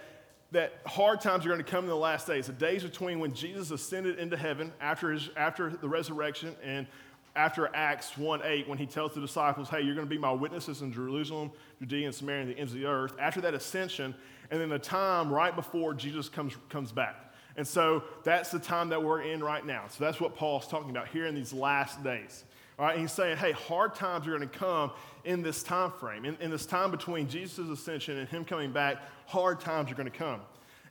that 0.52 0.74
hard 0.86 1.22
times 1.22 1.46
are 1.46 1.50
going 1.50 1.64
to 1.64 1.70
come 1.70 1.86
in 1.86 1.90
the 1.90 1.96
last 1.96 2.28
days, 2.28 2.48
the 2.48 2.54
days 2.54 2.84
between 2.84 3.20
when 3.20 3.34
Jesus 3.34 3.72
ascended 3.72 4.20
into 4.20 4.36
heaven 4.36 4.74
after, 4.82 5.12
his, 5.12 5.30
after 5.38 5.70
the 5.70 5.88
resurrection 5.88 6.56
and 6.64 6.88
after 7.34 7.74
Acts 7.74 8.18
1 8.18 8.42
8, 8.44 8.68
when 8.68 8.78
he 8.78 8.86
tells 8.86 9.14
the 9.14 9.22
disciples, 9.22 9.70
hey, 9.70 9.82
you're 9.82 9.96
going 9.96 10.06
to 10.06 10.10
be 10.10 10.18
my 10.18 10.34
witnesses 10.34 10.82
in 10.82 10.92
Jerusalem, 10.92 11.52
Judea, 11.80 12.08
and 12.08 12.16
Samaria, 12.16 12.42
and 12.42 12.52
the 12.52 12.58
ends 12.58 12.74
of 12.74 12.80
the 12.80 12.86
earth. 12.86 13.16
After 13.20 13.40
that 13.42 13.54
ascension, 13.54 14.14
and 14.50 14.60
then 14.60 14.68
the 14.68 14.80
time 14.80 15.32
right 15.32 15.56
before 15.56 15.94
Jesus 15.94 16.28
comes, 16.28 16.58
comes 16.68 16.92
back. 16.92 17.31
And 17.58 17.68
so 17.68 18.04
that's 18.24 18.50
the 18.50 18.60
time 18.60 18.90
that 18.90 19.04
we're 19.04 19.22
in 19.22 19.44
right 19.44 19.66
now. 19.66 19.86
So 19.90 20.04
that's 20.04 20.20
what 20.20 20.36
Paul's 20.36 20.68
talking 20.68 20.90
about 20.90 21.10
here 21.10 21.26
in 21.26 21.36
these 21.36 21.54
last 21.54 22.04
days. 22.04 22.44
All 22.80 22.86
right, 22.86 22.94
and 22.94 23.02
he's 23.02 23.12
saying, 23.12 23.38
hey, 23.38 23.52
hard 23.52 23.94
times 23.94 24.26
are 24.26 24.32
going 24.32 24.50
to 24.50 24.58
come 24.58 24.92
in 25.24 25.44
this 25.44 25.62
time 25.62 25.92
frame. 25.92 26.26
In, 26.26 26.36
in 26.40 26.50
this 26.50 26.66
time 26.66 26.90
between 26.90 27.28
Jesus' 27.28 27.70
ascension 27.70 28.18
and 28.18 28.28
him 28.28 28.46
coming 28.46 28.72
back, 28.72 28.98
hard 29.28 29.60
times 29.60 29.92
are 29.92 29.96
going 29.96 30.10
to 30.10 30.18
come. 30.18 30.40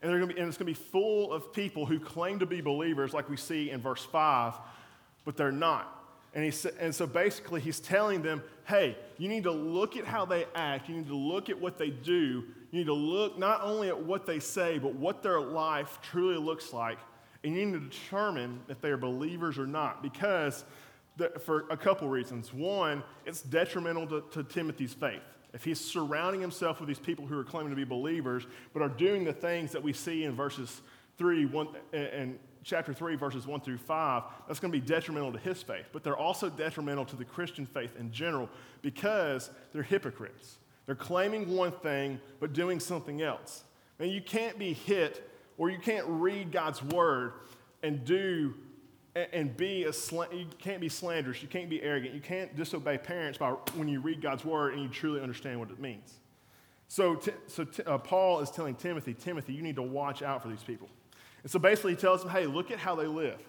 And, 0.03 0.11
they're 0.11 0.19
going 0.19 0.29
to 0.29 0.35
be, 0.35 0.41
and 0.41 0.49
it's 0.49 0.57
going 0.57 0.73
to 0.73 0.81
be 0.81 0.87
full 0.89 1.33
of 1.33 1.53
people 1.53 1.87
who 1.87 1.99
claim 1.99 2.39
to 2.39 2.47
be 2.47 2.61
believers, 2.61 3.13
like 3.13 3.29
we 3.29 3.37
see 3.37 3.71
in 3.71 3.81
verse 3.81 4.05
5, 4.05 4.55
but 5.25 5.37
they're 5.37 5.51
not. 5.51 5.97
And, 6.33 6.45
he, 6.45 6.69
and 6.79 6.95
so 6.95 7.07
basically, 7.07 7.61
he's 7.61 7.81
telling 7.81 8.23
them, 8.23 8.43
hey, 8.67 8.97
you 9.19 9.29
need 9.29 9.43
to 9.43 9.51
look 9.51 9.97
at 9.97 10.05
how 10.05 10.25
they 10.25 10.47
act, 10.55 10.89
you 10.89 10.95
need 10.95 11.09
to 11.09 11.17
look 11.17 11.51
at 11.51 11.61
what 11.61 11.77
they 11.77 11.91
do, 11.91 12.45
you 12.71 12.79
need 12.79 12.87
to 12.87 12.95
look 12.95 13.39
not 13.39 13.63
only 13.63 13.89
at 13.89 14.01
what 14.01 14.27
they 14.27 14.39
say, 14.39 14.79
but 14.79 14.95
what 14.95 15.23
their 15.23 15.41
life 15.41 15.99
truly 16.03 16.37
looks 16.37 16.73
like. 16.73 16.99
And 17.43 17.55
you 17.55 17.67
need 17.67 17.73
to 17.73 17.81
determine 17.81 18.61
if 18.69 18.81
they 18.81 18.91
are 18.91 18.97
believers 18.97 19.59
or 19.59 19.67
not, 19.67 20.03
because 20.03 20.65
the, 21.17 21.31
for 21.41 21.67
a 21.71 21.77
couple 21.77 22.09
reasons. 22.09 22.53
One, 22.53 23.03
it's 23.27 23.43
detrimental 23.43 24.07
to, 24.09 24.25
to 24.33 24.45
Timothy's 24.45 24.95
faith. 24.95 25.23
If 25.53 25.65
he's 25.65 25.81
surrounding 25.81 26.41
himself 26.41 26.81
with 26.81 26.89
these 26.89 26.99
people 26.99 27.27
who 27.27 27.39
are 27.39 27.45
claiming 27.45 27.71
to 27.71 27.77
be 27.77 27.85
believers, 27.85 28.47
but 28.73 28.83
are 28.83 28.89
doing 28.89 29.25
the 29.25 29.33
things 29.33 29.73
that 29.73 29.83
we 29.83 29.93
see 29.93 30.25
in 30.25 30.35
verses 30.35 30.81
3 31.19 31.47
1, 31.47 31.69
and 31.93 32.39
chapter 32.63 32.95
3, 32.95 33.17
verses 33.17 33.47
1 33.47 33.61
through 33.61 33.79
5, 33.79 34.23
that's 34.47 34.61
going 34.61 34.73
to 34.73 34.79
be 34.79 34.87
detrimental 34.87 35.33
to 35.33 35.39
his 35.39 35.63
faith. 35.63 35.87
But 35.93 36.05
they're 36.05 36.17
also 36.17 36.49
detrimental 36.49 37.05
to 37.07 37.17
the 37.17 37.25
Christian 37.25 37.67
faith 37.67 37.97
in 37.99 38.13
general 38.13 38.49
because 38.81 39.51
they're 39.73 39.83
hypocrites. 39.83 40.59
They're 40.91 40.97
claiming 40.97 41.55
one 41.55 41.71
thing, 41.71 42.19
but 42.41 42.53
doing 42.53 42.81
something 42.81 43.23
else. 43.23 43.63
And 44.01 44.11
you 44.11 44.21
can't 44.21 44.59
be 44.59 44.73
hit 44.73 45.31
or 45.57 45.71
you 45.71 45.79
can't 45.79 46.05
read 46.09 46.51
God's 46.51 46.83
word 46.83 47.35
and 47.85 48.05
do 48.05 48.55
and 49.15 49.57
be 49.57 49.85
a 49.85 49.93
you 50.35 50.47
can't 50.59 50.81
be 50.81 50.89
slanderous 50.89 51.43
you 51.43 51.49
can't 51.49 51.71
be 51.71 51.81
arrogant 51.83 52.15
you 52.15 52.21
can't 52.21 52.57
disobey 52.57 52.97
parents 52.99 53.39
by 53.39 53.51
when 53.75 53.89
you 53.89 54.01
read 54.01 54.21
god's 54.23 54.45
word 54.45 54.73
and 54.73 54.83
you 54.85 54.89
truly 54.89 55.21
understand 55.21 55.59
what 55.59 55.69
it 55.69 55.81
means 55.81 56.21
so, 56.87 57.21
so 57.49 57.67
uh, 57.87 57.99
paul 57.99 58.39
is 58.39 58.53
telling 58.53 58.73
timothy 58.77 59.13
timothy 59.13 59.53
you 59.53 59.63
need 59.63 59.75
to 59.75 59.83
watch 59.83 60.23
out 60.23 60.41
for 60.41 60.47
these 60.49 60.63
people 60.63 60.89
And 61.43 61.51
so 61.51 61.59
basically, 61.59 61.93
he 61.93 61.97
tells 61.97 62.23
them, 62.23 62.31
hey, 62.31 62.47
look 62.47 62.71
at 62.71 62.79
how 62.79 62.95
they 62.95 63.07
live. 63.07 63.41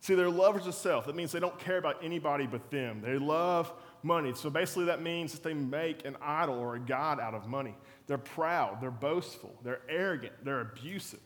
See, 0.00 0.14
they're 0.14 0.28
lovers 0.28 0.66
of 0.66 0.74
self. 0.74 1.06
That 1.06 1.16
means 1.16 1.32
they 1.32 1.40
don't 1.40 1.58
care 1.58 1.78
about 1.78 2.02
anybody 2.02 2.46
but 2.46 2.70
them. 2.70 3.00
They 3.00 3.18
love 3.18 3.72
money. 4.02 4.32
So 4.34 4.50
basically, 4.50 4.86
that 4.86 5.02
means 5.02 5.32
that 5.32 5.42
they 5.42 5.54
make 5.54 6.04
an 6.04 6.16
idol 6.22 6.58
or 6.58 6.76
a 6.76 6.80
god 6.80 7.20
out 7.20 7.34
of 7.34 7.48
money. 7.48 7.74
They're 8.06 8.18
proud, 8.18 8.80
they're 8.80 8.90
boastful, 8.90 9.54
they're 9.62 9.80
arrogant, 9.88 10.32
they're 10.44 10.60
abusive, 10.60 11.20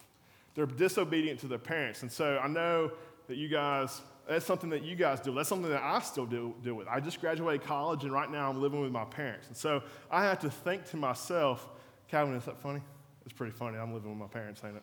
they're 0.55 0.67
disobedient 0.67 1.41
to 1.41 1.47
their 1.47 1.59
parents. 1.59 2.03
And 2.03 2.11
so 2.11 2.39
I 2.43 2.49
know 2.49 2.93
that 3.29 3.37
you 3.37 3.49
guys, 3.49 4.00
that's 4.27 4.47
something 4.47 4.71
that 4.71 4.83
you 4.83 4.97
guys 4.97 5.21
do. 5.21 5.35
That's 5.35 5.49
something 5.49 5.71
that 5.71 5.83
I 5.83 6.00
still 6.00 6.27
deal, 6.27 6.50
deal 6.62 6.75
with. 6.75 6.89
I 6.89 7.00
just 7.00 7.21
graduated 7.21 7.67
college, 7.67 8.05
and 8.05 8.12
right 8.12 8.31
now 8.31 8.49
I'm 8.49 8.61
living 8.61 8.81
with 8.81 8.93
my 8.93 9.05
parents. 9.05 9.49
And 9.49 9.57
so 9.57 9.83
I 10.11 10.25
have 10.25 10.39
to 10.41 10.50
think 10.50 10.85
to 10.91 10.97
myself, 10.97 11.69
Calvin, 12.09 12.35
is 12.35 12.45
that 12.47 12.59
funny? 12.59 12.81
It's 13.25 13.35
pretty 13.35 13.53
funny. 13.53 13.79
I'm 13.79 13.93
living 13.93 14.11
with 14.11 14.19
my 14.19 14.27
parents, 14.27 14.62
ain't 14.65 14.77
it? 14.77 14.83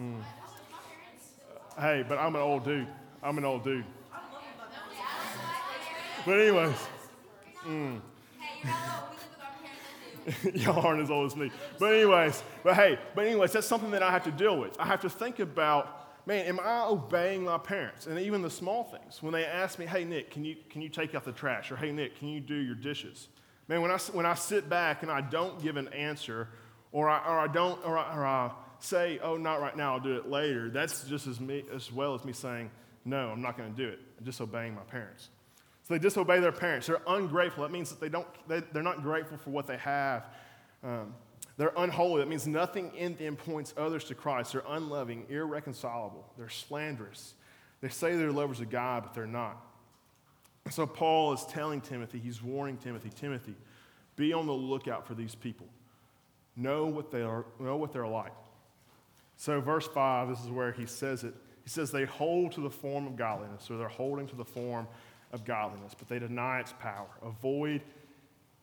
Mm. 0.00 0.22
Hey, 1.78 2.04
but 2.08 2.18
I'm 2.18 2.34
an 2.34 2.40
old 2.40 2.64
dude. 2.64 2.88
I'm 3.22 3.38
an 3.38 3.44
old 3.44 3.64
dude. 3.64 3.84
But 6.26 6.40
anyways, 6.40 6.76
mm. 7.66 8.00
y'all 10.54 10.84
aren't 10.86 11.02
as 11.02 11.10
old 11.10 11.26
as 11.26 11.36
me. 11.36 11.50
But 11.78 11.94
anyways, 11.94 12.42
but 12.62 12.74
hey, 12.74 12.98
but 13.14 13.26
anyways, 13.26 13.52
that's 13.52 13.66
something 13.66 13.90
that 13.90 14.02
I 14.02 14.10
have 14.10 14.24
to 14.24 14.30
deal 14.30 14.58
with. 14.58 14.78
I 14.80 14.86
have 14.86 15.00
to 15.02 15.10
think 15.10 15.38
about, 15.38 16.26
man, 16.26 16.46
am 16.46 16.60
I 16.60 16.86
obeying 16.86 17.44
my 17.44 17.58
parents? 17.58 18.06
And 18.06 18.18
even 18.18 18.40
the 18.42 18.50
small 18.50 18.84
things. 18.84 19.22
When 19.22 19.32
they 19.32 19.44
ask 19.44 19.78
me, 19.78 19.86
hey 19.86 20.04
Nick, 20.04 20.30
can 20.30 20.44
you 20.44 20.56
can 20.70 20.80
you 20.80 20.88
take 20.88 21.14
out 21.14 21.24
the 21.24 21.32
trash? 21.32 21.70
Or 21.70 21.76
hey 21.76 21.92
Nick, 21.92 22.18
can 22.18 22.28
you 22.28 22.40
do 22.40 22.54
your 22.54 22.74
dishes? 22.74 23.28
Man, 23.68 23.80
when 23.82 23.90
I 23.90 23.98
when 23.98 24.26
I 24.26 24.34
sit 24.34 24.68
back 24.68 25.02
and 25.02 25.10
I 25.10 25.20
don't 25.20 25.62
give 25.62 25.76
an 25.76 25.88
answer, 25.88 26.48
or 26.92 27.08
I, 27.08 27.18
or 27.26 27.38
I 27.40 27.48
don't, 27.48 27.84
or 27.84 27.98
I, 27.98 28.16
or 28.16 28.24
I 28.24 28.52
say, 28.78 29.18
oh, 29.22 29.36
not 29.36 29.60
right 29.60 29.76
now, 29.76 29.94
I'll 29.94 30.00
do 30.00 30.16
it 30.16 30.28
later. 30.28 30.70
That's 30.70 31.04
just 31.04 31.26
as 31.26 31.40
me 31.40 31.64
as 31.74 31.92
well 31.92 32.14
as 32.14 32.24
me 32.24 32.32
saying, 32.32 32.70
no, 33.04 33.30
I'm 33.30 33.42
not 33.42 33.56
going 33.58 33.74
to 33.74 33.76
do 33.76 33.88
it. 33.88 33.98
I'm 34.18 34.24
disobeying 34.24 34.74
my 34.74 34.82
parents. 34.82 35.28
So 35.84 35.94
they 35.94 36.00
disobey 36.00 36.40
their 36.40 36.52
parents. 36.52 36.86
They're 36.86 37.02
ungrateful. 37.06 37.62
That 37.62 37.70
means 37.70 37.90
that 37.90 38.00
they 38.00 38.08
don't, 38.08 38.26
they, 38.48 38.60
they're 38.72 38.82
not 38.82 39.02
grateful 39.02 39.36
for 39.36 39.50
what 39.50 39.66
they 39.66 39.76
have. 39.76 40.24
Um, 40.82 41.14
they're 41.56 41.72
unholy. 41.76 42.20
That 42.20 42.28
means 42.28 42.46
nothing 42.46 42.92
in 42.96 43.16
them 43.16 43.36
points 43.36 43.74
others 43.76 44.04
to 44.04 44.14
Christ. 44.14 44.52
They're 44.52 44.64
unloving, 44.66 45.26
irreconcilable. 45.28 46.26
They're 46.38 46.48
slanderous. 46.48 47.34
They 47.80 47.90
say 47.90 48.16
they're 48.16 48.32
lovers 48.32 48.60
of 48.60 48.70
God, 48.70 49.02
but 49.02 49.14
they're 49.14 49.26
not. 49.26 49.60
So 50.70 50.86
Paul 50.86 51.34
is 51.34 51.44
telling 51.44 51.82
Timothy, 51.82 52.18
he's 52.18 52.42
warning 52.42 52.78
Timothy, 52.78 53.10
Timothy, 53.14 53.54
be 54.16 54.32
on 54.32 54.46
the 54.46 54.52
lookout 54.52 55.06
for 55.06 55.14
these 55.14 55.34
people. 55.34 55.66
Know 56.56 56.86
what 56.86 57.10
they 57.10 57.20
are, 57.20 57.44
know 57.60 57.76
what 57.76 57.92
they're 57.92 58.06
like. 58.06 58.32
So 59.36 59.60
verse 59.60 59.86
5, 59.86 60.28
this 60.28 60.40
is 60.40 60.48
where 60.48 60.72
he 60.72 60.86
says 60.86 61.24
it. 61.24 61.34
He 61.62 61.68
says 61.68 61.90
they 61.90 62.04
hold 62.04 62.52
to 62.52 62.60
the 62.60 62.70
form 62.70 63.06
of 63.06 63.16
godliness, 63.16 63.70
or 63.70 63.76
they're 63.76 63.88
holding 63.88 64.26
to 64.28 64.36
the 64.36 64.44
form 64.44 64.86
of 65.34 65.44
godliness, 65.44 65.92
but 65.98 66.08
they 66.08 66.18
deny 66.18 66.60
its 66.60 66.72
power. 66.80 67.08
Avoid 67.22 67.82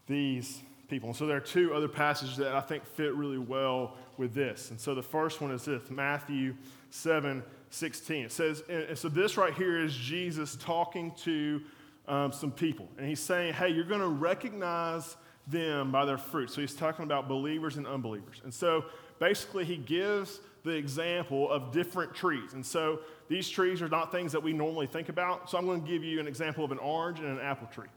these 0.07 0.63
people. 0.89 1.09
And 1.09 1.15
so 1.15 1.27
there 1.27 1.37
are 1.37 1.41
two 1.41 1.73
other 1.73 1.87
passages 1.87 2.37
that 2.37 2.55
I 2.55 2.61
think 2.61 2.85
fit 2.85 3.13
really 3.13 3.37
well 3.37 3.95
with 4.17 4.33
this. 4.33 4.71
And 4.71 4.79
so 4.79 4.95
the 4.95 5.03
first 5.03 5.41
one 5.41 5.51
is 5.51 5.65
this 5.65 5.89
Matthew 5.91 6.55
7 6.89 7.43
16. 7.69 8.25
It 8.25 8.31
says, 8.31 8.63
and 8.67 8.97
so 8.97 9.07
this 9.07 9.37
right 9.37 9.53
here 9.53 9.79
is 9.79 9.95
Jesus 9.95 10.57
talking 10.57 11.13
to 11.23 11.61
um, 12.07 12.33
some 12.33 12.51
people. 12.51 12.89
And 12.97 13.07
he's 13.07 13.21
saying, 13.21 13.53
hey, 13.53 13.69
you're 13.69 13.85
going 13.85 14.01
to 14.01 14.07
recognize 14.07 15.15
them 15.47 15.91
by 15.91 16.03
their 16.03 16.17
fruit. 16.17 16.51
So 16.51 16.59
he's 16.59 16.73
talking 16.73 17.03
about 17.03 17.29
believers 17.29 17.77
and 17.77 17.87
unbelievers. 17.87 18.41
And 18.43 18.53
so 18.53 18.85
basically, 19.19 19.63
he 19.63 19.77
gives 19.77 20.41
the 20.63 20.71
example 20.71 21.49
of 21.49 21.71
different 21.71 22.13
trees. 22.13 22.53
And 22.53 22.65
so 22.65 22.99
these 23.27 23.49
trees 23.49 23.81
are 23.81 23.89
not 23.89 24.11
things 24.11 24.31
that 24.31 24.43
we 24.43 24.53
normally 24.53 24.87
think 24.87 25.09
about. 25.09 25.49
So 25.49 25.57
I'm 25.57 25.65
going 25.65 25.81
to 25.81 25.87
give 25.87 26.03
you 26.03 26.19
an 26.19 26.27
example 26.27 26.63
of 26.63 26.71
an 26.71 26.77
orange 26.79 27.19
and 27.19 27.27
an 27.27 27.39
apple 27.39 27.67
tree. 27.67 27.87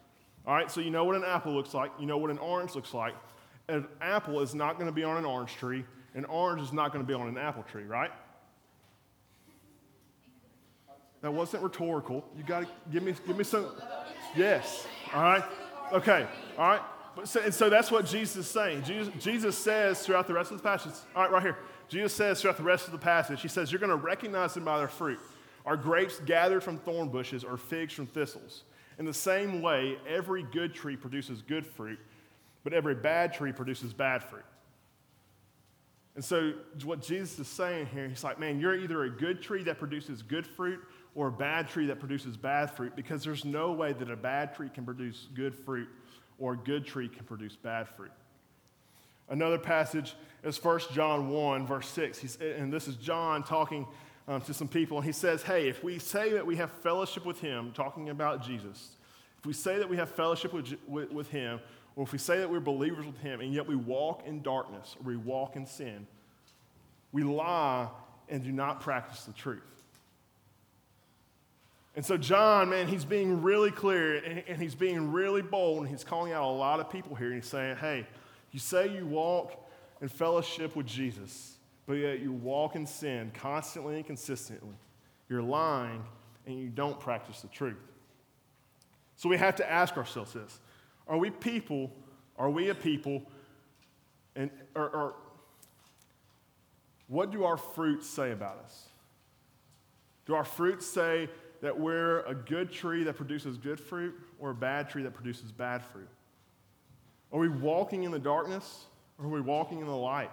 All 0.47 0.54
right, 0.54 0.71
so 0.71 0.80
you 0.80 0.90
know 0.90 1.04
what 1.04 1.16
an 1.16 1.25
apple 1.25 1.54
looks 1.54 1.73
like, 1.73 1.90
you 1.99 2.04
know 2.04 2.18
what 2.18 2.30
an 2.30 2.38
orange 2.38 2.75
looks 2.75 2.92
like. 2.92 3.14
An 3.68 3.87
apple 4.02 4.40
is 4.40 4.54
not 4.54 4.75
going 4.75 4.87
to 4.87 4.92
be 4.92 5.02
on 5.02 5.16
an 5.16 5.25
orange 5.25 5.54
tree, 5.54 5.85
an 6.14 6.26
orange 6.26 6.61
is 6.61 6.73
not 6.73 6.92
going 6.92 7.02
to 7.02 7.09
be 7.09 7.14
on 7.14 7.26
an 7.28 7.38
apple 7.38 7.62
tree, 7.62 7.85
right? 7.85 8.11
That 11.23 11.33
wasn't 11.33 11.62
rhetorical. 11.62 12.23
You 12.37 12.42
got 12.42 12.64
to 12.64 12.68
give 12.92 13.02
me, 13.02 13.14
give 13.26 13.38
me 13.38 13.44
some. 13.44 13.68
Yes. 14.37 14.87
All 15.14 15.23
right. 15.23 15.44
Okay. 15.90 16.26
All 16.59 16.68
right. 16.68 16.83
So, 17.25 17.40
and 17.40 17.54
so 17.54 17.71
that's 17.71 17.90
what 17.90 18.04
Jesus 18.04 18.37
is 18.37 18.47
saying. 18.47 18.83
Jesus, 18.83 19.14
Jesus 19.18 19.56
says 19.56 20.04
throughout 20.04 20.26
the 20.26 20.35
rest 20.35 20.50
of 20.50 20.59
the 20.59 20.62
passage. 20.62 20.92
All 21.16 21.23
right, 21.23 21.33
right 21.33 21.42
here. 21.42 21.56
Jesus 21.88 22.14
says 22.14 22.41
throughout 22.41 22.57
the 22.57 22.62
rest 22.62 22.87
of 22.87 22.93
the 22.93 22.99
passage, 22.99 23.43
he 23.43 23.49
says, 23.49 23.71
You're 23.71 23.81
going 23.81 23.91
to 23.91 23.97
recognize 23.97 24.55
them 24.55 24.64
by 24.64 24.79
their 24.79 24.88
fruit. 24.88 25.19
Are 25.67 25.76
grapes 25.76 26.21
gathered 26.21 26.62
from 26.62 26.79
thorn 26.79 27.09
bushes 27.09 27.45
or 27.45 27.57
figs 27.57 27.95
from 27.95 28.07
thistles? 28.07 28.64
In 28.99 29.05
the 29.05 29.14
same 29.14 29.61
way, 29.62 29.97
every 30.07 30.43
good 30.43 30.75
tree 30.75 30.97
produces 30.97 31.43
good 31.43 31.67
fruit, 31.67 31.99
but 32.62 32.73
every 32.73 32.95
bad 32.95 33.33
tree 33.33 33.53
produces 33.53 33.93
bad 33.93 34.23
fruit. 34.23 34.45
And 36.14 36.25
so, 36.25 36.53
what 36.85 37.03
Jesus 37.03 37.38
is 37.38 37.49
saying 37.49 37.87
here, 37.87 38.09
he's 38.09 38.23
like, 38.23 38.38
Man, 38.38 38.61
you're 38.61 38.76
either 38.76 39.05
a 39.05 39.11
good 39.11 39.43
tree 39.43 39.64
that 39.64 39.79
produces 39.79 40.23
good 40.23 40.47
fruit 40.47 40.81
or 41.14 41.29
a 41.29 41.33
bad 41.33 41.69
tree 41.69 41.87
that 41.87 41.99
produces 41.99 42.37
bad 42.37 42.71
fruit 42.71 42.95
because 42.97 43.25
there's 43.25 43.45
no 43.45 43.73
way 43.73 43.93
that 43.93 44.11
a 44.11 44.17
bad 44.17 44.55
tree 44.55 44.69
can 44.69 44.85
produce 44.85 45.29
good 45.35 45.55
fruit 45.55 45.88
or 46.38 46.55
a 46.55 46.57
good 46.57 46.85
tree 46.85 47.09
can 47.09 47.25
produce 47.25 47.57
bad 47.57 47.88
fruit. 47.88 48.11
Another 49.28 49.59
passage 49.59 50.14
is 50.43 50.62
1 50.62 50.81
John 50.93 51.31
1, 51.31 51.66
verse 51.66 51.88
6. 51.88 52.19
He's, 52.19 52.37
and 52.37 52.73
this 52.73 52.88
is 52.88 52.97
John 52.97 53.43
talking 53.43 53.87
um, 54.28 54.40
to 54.43 54.54
some 54.54 54.69
people, 54.69 54.99
and 54.99 55.07
he 55.07 55.12
says, 55.12 55.43
Hey, 55.43 55.69
if 55.69 55.83
we 55.83 55.99
say 55.99 56.33
that 56.33 56.47
we 56.47 56.57
have 56.57 56.71
fellowship 56.71 57.25
with 57.25 57.40
him, 57.40 57.73
talking 57.73 58.11
about 58.11 58.45
Jesus, 58.45 58.97
if 59.38 59.47
we 59.47 59.52
say 59.52 59.78
that 59.78 59.88
we 59.88 59.97
have 59.97 60.11
fellowship 60.11 60.52
with, 60.52 60.75
with, 60.87 61.11
with 61.11 61.31
him, 61.31 61.61
or 61.97 62.04
if 62.04 62.12
we 62.12 62.19
say 62.19 62.38
that 62.38 62.50
we're 62.50 62.61
believers 62.61 63.07
with 63.07 63.19
him, 63.19 63.40
and 63.40 63.52
yet 63.52 63.66
we 63.66 63.76
walk 63.76 64.23
in 64.26 64.43
darkness, 64.43 64.97
or 64.99 65.04
we 65.04 65.16
walk 65.16 65.57
in 65.57 65.66
sin, 65.66 66.07
we 67.12 67.23
lie 67.23 67.88
and 68.28 68.43
do 68.43 68.50
not 68.52 68.81
practice 68.81 69.25
the 69.25 69.33
truth. 69.33 69.62
And 71.97 72.04
so, 72.04 72.16
John, 72.16 72.71
man, 72.71 72.88
he's 72.88 73.04
being 73.04 73.43
really 73.43 73.71
clear 73.71 74.16
and, 74.16 74.43
and 74.49 74.61
he's 74.61 74.75
being 74.75 75.12
really 75.12 75.43
bold, 75.43 75.81
and 75.81 75.88
he's 75.88 76.02
calling 76.02 76.33
out 76.33 76.45
a 76.45 76.50
lot 76.50 76.81
of 76.81 76.90
people 76.90 77.14
here. 77.14 77.28
And 77.28 77.37
he's 77.37 77.47
saying, 77.47 77.76
Hey, 77.76 78.07
you 78.54 78.61
say 78.61 78.88
you 78.88 79.04
walk 79.04 79.68
in 80.00 80.06
fellowship 80.06 80.76
with 80.76 80.87
Jesus, 80.87 81.56
but 81.87 81.94
yet 81.94 82.20
you 82.20 82.30
walk 82.30 82.76
in 82.76 82.87
sin 82.87 83.32
constantly 83.34 83.96
and 83.96 84.06
consistently. 84.06 84.76
You're 85.28 85.42
lying 85.42 86.04
and 86.46 86.61
you 86.61 86.68
don't 86.68 87.00
practice 87.00 87.40
the 87.40 87.49
truth. 87.49 87.82
So 89.16 89.28
we 89.28 89.37
have 89.38 89.56
to 89.56 89.68
ask 89.68 89.96
ourselves 89.96 90.34
this 90.34 90.61
Are 91.08 91.18
we 91.18 91.30
people, 91.30 91.90
are 92.38 92.49
we 92.49 92.68
a 92.68 92.76
people, 92.76 93.25
and 94.37 94.50
or, 94.76 94.88
or 94.88 95.14
what 97.08 97.32
do 97.32 97.42
our 97.42 97.56
fruits 97.56 98.08
say 98.08 98.30
about 98.30 98.58
us? 98.64 98.84
Do 100.26 100.37
our 100.37 100.44
fruits 100.44 100.87
say 100.87 101.28
that 101.61 101.80
we're 101.80 102.20
a 102.20 102.37
good 102.37 102.70
tree 102.70 103.02
that 103.02 103.16
produces 103.16 103.56
good 103.56 103.80
fruit 103.80 104.14
or 104.38 104.50
a 104.50 104.54
bad 104.54 104.88
tree 104.88 105.02
that 105.02 105.12
produces 105.12 105.50
bad 105.50 105.84
fruit? 105.84 106.08
Are 107.35 107.41
we 107.41 107.49
walking 107.49 108.05
in 108.05 108.12
the 108.12 108.19
darkness 108.19 108.85
or 109.19 109.26
are 109.26 109.29
we 109.29 109.41
walking 109.41 109.81
in 109.81 109.87
the 109.87 109.97
light? 109.97 110.31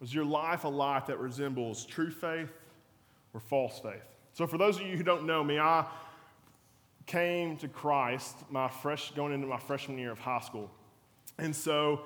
Was 0.00 0.14
your 0.14 0.24
life 0.24 0.62
a 0.62 0.68
life 0.68 1.06
that 1.06 1.18
resembles 1.18 1.84
true 1.84 2.12
faith 2.12 2.52
or 3.32 3.40
false 3.40 3.80
faith? 3.80 4.04
So, 4.32 4.46
for 4.46 4.58
those 4.58 4.78
of 4.78 4.86
you 4.86 4.96
who 4.96 5.02
don't 5.02 5.26
know 5.26 5.42
me, 5.42 5.58
I 5.58 5.86
came 7.06 7.56
to 7.56 7.68
Christ 7.68 8.36
my 8.48 8.68
fresh, 8.68 9.10
going 9.12 9.32
into 9.32 9.48
my 9.48 9.58
freshman 9.58 9.98
year 9.98 10.12
of 10.12 10.18
high 10.20 10.40
school. 10.40 10.70
And 11.38 11.54
so, 11.54 12.02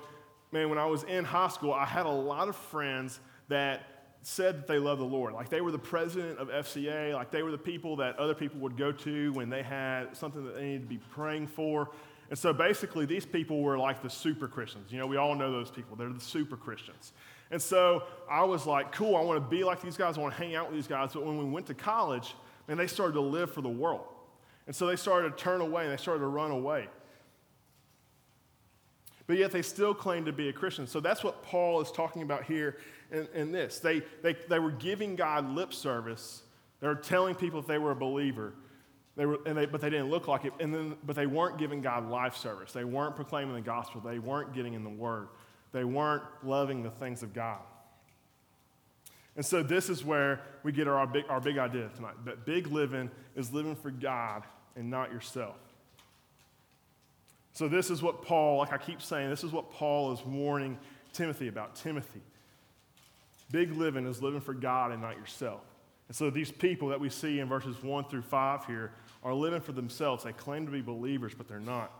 man, 0.51 0.69
when 0.69 0.79
I 0.79 0.87
was 0.87 1.03
in 1.03 1.23
high 1.23 1.49
school, 1.49 1.73
I 1.73 1.85
had 1.85 2.07
a 2.07 2.11
lot 2.11 2.47
of 2.47 2.55
friends 2.55 3.19
that 3.47 3.98
said 4.21 4.57
that 4.57 4.67
they 4.67 4.79
love 4.79 4.99
the 4.99 5.05
Lord. 5.05 5.33
Like 5.33 5.49
they 5.49 5.61
were 5.61 5.71
the 5.71 5.79
president 5.79 6.39
of 6.39 6.49
FCA, 6.49 7.13
like 7.13 7.31
they 7.31 7.43
were 7.43 7.51
the 7.51 7.57
people 7.57 7.95
that 7.97 8.17
other 8.19 8.33
people 8.33 8.59
would 8.59 8.77
go 8.77 8.91
to 8.91 9.33
when 9.33 9.49
they 9.49 9.63
had 9.63 10.15
something 10.15 10.43
that 10.45 10.55
they 10.55 10.63
needed 10.63 10.81
to 10.81 10.87
be 10.87 10.99
praying 11.11 11.47
for. 11.47 11.89
And 12.29 12.37
so 12.37 12.53
basically, 12.53 13.05
these 13.05 13.25
people 13.25 13.61
were 13.63 13.77
like 13.77 14.03
the 14.03 14.09
super 14.09 14.47
Christians. 14.47 14.91
You 14.91 14.99
know, 14.99 15.07
we 15.07 15.17
all 15.17 15.35
know 15.35 15.51
those 15.51 15.71
people. 15.71 15.95
They're 15.95 16.13
the 16.13 16.19
super 16.19 16.57
Christians. 16.57 17.13
And 17.49 17.59
so 17.59 18.03
I 18.29 18.43
was 18.43 18.67
like, 18.67 18.91
cool, 18.91 19.15
I 19.15 19.21
want 19.21 19.43
to 19.43 19.49
be 19.49 19.63
like 19.63 19.81
these 19.81 19.97
guys. 19.97 20.17
I 20.17 20.21
want 20.21 20.35
to 20.35 20.41
hang 20.41 20.55
out 20.55 20.67
with 20.67 20.75
these 20.75 20.87
guys. 20.87 21.13
But 21.13 21.25
when 21.25 21.39
we 21.39 21.45
went 21.45 21.65
to 21.67 21.73
college, 21.73 22.35
man, 22.67 22.77
they 22.77 22.85
started 22.85 23.13
to 23.13 23.21
live 23.21 23.51
for 23.51 23.61
the 23.61 23.69
world. 23.69 24.05
And 24.67 24.75
so 24.75 24.85
they 24.85 24.95
started 24.95 25.35
to 25.35 25.43
turn 25.43 25.61
away 25.61 25.83
and 25.83 25.91
they 25.91 25.97
started 25.97 26.19
to 26.19 26.27
run 26.27 26.51
away. 26.51 26.87
But 29.25 29.37
yet 29.37 29.51
they 29.51 29.63
still 29.63 29.95
claim 29.95 30.25
to 30.25 30.31
be 30.31 30.49
a 30.49 30.53
Christian. 30.53 30.85
So 30.85 30.99
that's 30.99 31.23
what 31.23 31.41
Paul 31.43 31.81
is 31.81 31.91
talking 31.91 32.21
about 32.21 32.43
here 32.43 32.77
in, 33.11 33.27
in 33.33 33.51
this. 33.51 33.79
They, 33.79 34.01
they, 34.21 34.35
they 34.47 34.59
were 34.59 34.71
giving 34.71 35.15
God 35.15 35.49
lip 35.49 35.73
service. 35.73 36.43
They 36.79 36.87
were 36.87 36.95
telling 36.95 37.35
people 37.35 37.59
if 37.59 37.67
they 37.67 37.77
were 37.77 37.91
a 37.91 37.95
believer, 37.95 38.53
they 39.15 39.25
were, 39.25 39.39
and 39.45 39.57
they, 39.57 39.65
but 39.65 39.81
they 39.81 39.89
didn't 39.89 40.09
look 40.09 40.27
like 40.27 40.45
it. 40.45 40.53
And 40.59 40.73
then, 40.73 40.95
but 41.03 41.15
they 41.15 41.27
weren't 41.27 41.57
giving 41.57 41.81
God 41.81 42.09
life 42.09 42.37
service. 42.37 42.71
They 42.71 42.85
weren't 42.85 43.15
proclaiming 43.15 43.55
the 43.55 43.61
gospel. 43.61 44.01
They 44.01 44.19
weren't 44.19 44.53
getting 44.53 44.73
in 44.73 44.83
the 44.83 44.89
Word. 44.89 45.27
They 45.71 45.83
weren't 45.83 46.23
loving 46.43 46.83
the 46.83 46.89
things 46.89 47.21
of 47.21 47.33
God. 47.33 47.59
And 49.35 49.45
so 49.45 49.63
this 49.63 49.89
is 49.89 50.03
where 50.03 50.41
we 50.63 50.71
get 50.71 50.87
our 50.87 51.05
big, 51.07 51.25
our 51.29 51.39
big 51.39 51.57
idea 51.57 51.89
tonight 51.95 52.15
that 52.25 52.45
big 52.45 52.67
living 52.67 53.09
is 53.35 53.53
living 53.53 53.75
for 53.75 53.91
God 53.91 54.43
and 54.75 54.89
not 54.89 55.11
yourself. 55.11 55.55
So 57.53 57.67
this 57.67 57.89
is 57.89 58.01
what 58.01 58.21
Paul, 58.21 58.57
like 58.57 58.73
I 58.73 58.77
keep 58.77 59.01
saying, 59.01 59.29
this 59.29 59.43
is 59.43 59.51
what 59.51 59.71
Paul 59.71 60.13
is 60.13 60.25
warning 60.25 60.77
Timothy 61.13 61.47
about. 61.47 61.75
Timothy, 61.75 62.21
big 63.51 63.71
living 63.71 64.05
is 64.05 64.21
living 64.21 64.41
for 64.41 64.53
God 64.53 64.91
and 64.91 65.01
not 65.01 65.17
yourself. 65.17 65.61
And 66.07 66.15
so 66.15 66.29
these 66.29 66.51
people 66.51 66.89
that 66.89 66.99
we 66.99 67.09
see 67.09 67.39
in 67.39 67.47
verses 67.47 67.81
1 67.83 68.05
through 68.05 68.23
5 68.23 68.65
here 68.65 68.91
are 69.23 69.33
living 69.33 69.61
for 69.61 69.71
themselves. 69.71 70.23
They 70.23 70.33
claim 70.33 70.65
to 70.65 70.71
be 70.71 70.81
believers, 70.81 71.33
but 71.37 71.47
they're 71.47 71.59
not. 71.59 71.91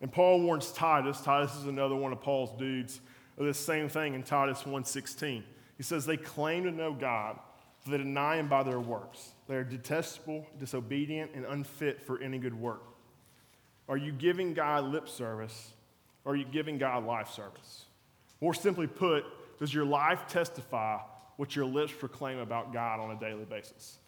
And 0.00 0.12
Paul 0.12 0.40
warns 0.40 0.72
Titus. 0.72 1.20
Titus 1.20 1.54
is 1.56 1.64
another 1.64 1.94
one 1.94 2.12
of 2.12 2.20
Paul's 2.20 2.58
dudes 2.58 3.00
of 3.38 3.44
this 3.44 3.58
same 3.58 3.88
thing 3.88 4.14
in 4.14 4.22
Titus 4.22 4.64
1:16. 4.64 5.44
He 5.76 5.82
says 5.82 6.06
they 6.06 6.16
claim 6.16 6.64
to 6.64 6.70
know 6.70 6.92
God, 6.92 7.38
but 7.84 7.90
they 7.90 7.98
deny 7.98 8.36
him 8.36 8.48
by 8.48 8.62
their 8.62 8.80
works. 8.80 9.32
They 9.48 9.56
are 9.56 9.64
detestable, 9.64 10.46
disobedient, 10.58 11.32
and 11.34 11.44
unfit 11.44 12.02
for 12.02 12.20
any 12.22 12.38
good 12.38 12.58
work. 12.58 12.82
Are 13.88 13.96
you 13.96 14.12
giving 14.12 14.54
God 14.54 14.84
lip 14.84 15.08
service 15.08 15.72
or 16.24 16.32
are 16.32 16.36
you 16.36 16.44
giving 16.44 16.78
God 16.78 17.04
life 17.04 17.28
service? 17.30 17.84
More 18.40 18.54
simply 18.54 18.86
put, 18.86 19.24
does 19.58 19.72
your 19.72 19.84
life 19.84 20.26
testify 20.28 20.98
what 21.36 21.54
your 21.54 21.66
lips 21.66 21.92
proclaim 21.92 22.38
about 22.38 22.72
God 22.72 23.00
on 23.00 23.10
a 23.10 23.20
daily 23.20 23.44
basis? 23.44 23.98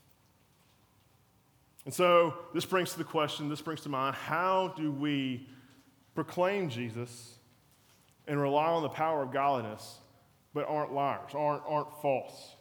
And 1.84 1.94
so 1.94 2.34
this 2.52 2.64
brings 2.64 2.92
to 2.92 2.98
the 2.98 3.04
question, 3.04 3.48
this 3.48 3.62
brings 3.62 3.80
to 3.82 3.88
mind 3.88 4.14
how 4.16 4.74
do 4.76 4.92
we 4.92 5.48
proclaim 6.14 6.68
Jesus 6.68 7.36
and 8.26 8.40
rely 8.40 8.66
on 8.66 8.82
the 8.82 8.88
power 8.88 9.22
of 9.22 9.32
godliness, 9.32 9.98
but 10.52 10.68
aren't 10.68 10.92
liars, 10.92 11.30
aren't, 11.34 11.62
aren't 11.66 11.90
false? 12.02 12.56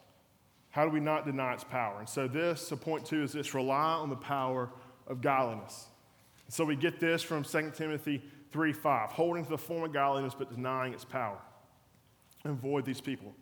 How 0.70 0.84
do 0.84 0.90
we 0.90 1.00
not 1.00 1.26
deny 1.26 1.54
its 1.54 1.64
power? 1.64 1.98
And 1.98 2.08
so, 2.08 2.28
this, 2.28 2.66
so 2.66 2.76
point 2.76 3.04
two 3.04 3.22
is 3.22 3.32
this 3.32 3.52
rely 3.52 3.94
on 3.94 4.10
the 4.10 4.16
power 4.16 4.70
of 5.06 5.20
godliness. 5.20 5.86
And 6.46 6.54
so, 6.54 6.64
we 6.64 6.76
get 6.76 7.00
this 7.00 7.22
from 7.22 7.42
2 7.42 7.72
Timothy 7.74 8.22
3 8.52 8.72
5, 8.72 9.10
holding 9.10 9.44
to 9.44 9.50
the 9.50 9.58
form 9.58 9.84
of 9.84 9.92
godliness, 9.92 10.34
but 10.38 10.54
denying 10.54 10.92
its 10.92 11.04
power. 11.04 11.38
Avoid 12.44 12.84
these 12.84 13.00
people. 13.00 13.34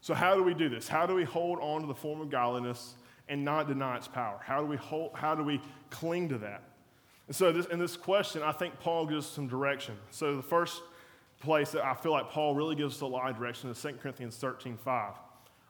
So, 0.00 0.14
how 0.14 0.34
do 0.34 0.42
we 0.42 0.54
do 0.54 0.68
this? 0.68 0.86
How 0.86 1.06
do 1.06 1.14
we 1.14 1.24
hold 1.24 1.58
on 1.60 1.80
to 1.80 1.86
the 1.86 1.94
form 1.94 2.20
of 2.20 2.30
godliness 2.30 2.94
and 3.28 3.44
not 3.44 3.66
deny 3.68 3.96
its 3.96 4.06
power? 4.06 4.38
How 4.44 4.60
do 4.60 4.66
we, 4.66 4.76
hold, 4.76 5.12
how 5.14 5.34
do 5.34 5.42
we 5.42 5.60
cling 5.90 6.28
to 6.28 6.38
that? 6.38 6.62
And 7.26 7.34
so, 7.34 7.52
this, 7.52 7.66
in 7.66 7.78
this 7.78 7.96
question, 7.96 8.42
I 8.42 8.52
think 8.52 8.78
Paul 8.80 9.06
gives 9.06 9.26
some 9.26 9.48
direction. 9.48 9.96
So, 10.10 10.36
the 10.36 10.42
first 10.42 10.82
place 11.40 11.70
that 11.70 11.84
I 11.84 11.94
feel 11.94 12.12
like 12.12 12.30
Paul 12.30 12.54
really 12.54 12.76
gives 12.76 12.96
us 12.96 13.00
a 13.00 13.06
lot 13.06 13.30
of 13.30 13.36
direction 13.36 13.70
is 13.70 13.80
2 13.80 13.94
Corinthians 13.94 14.36
13 14.36 14.76
5, 14.76 15.14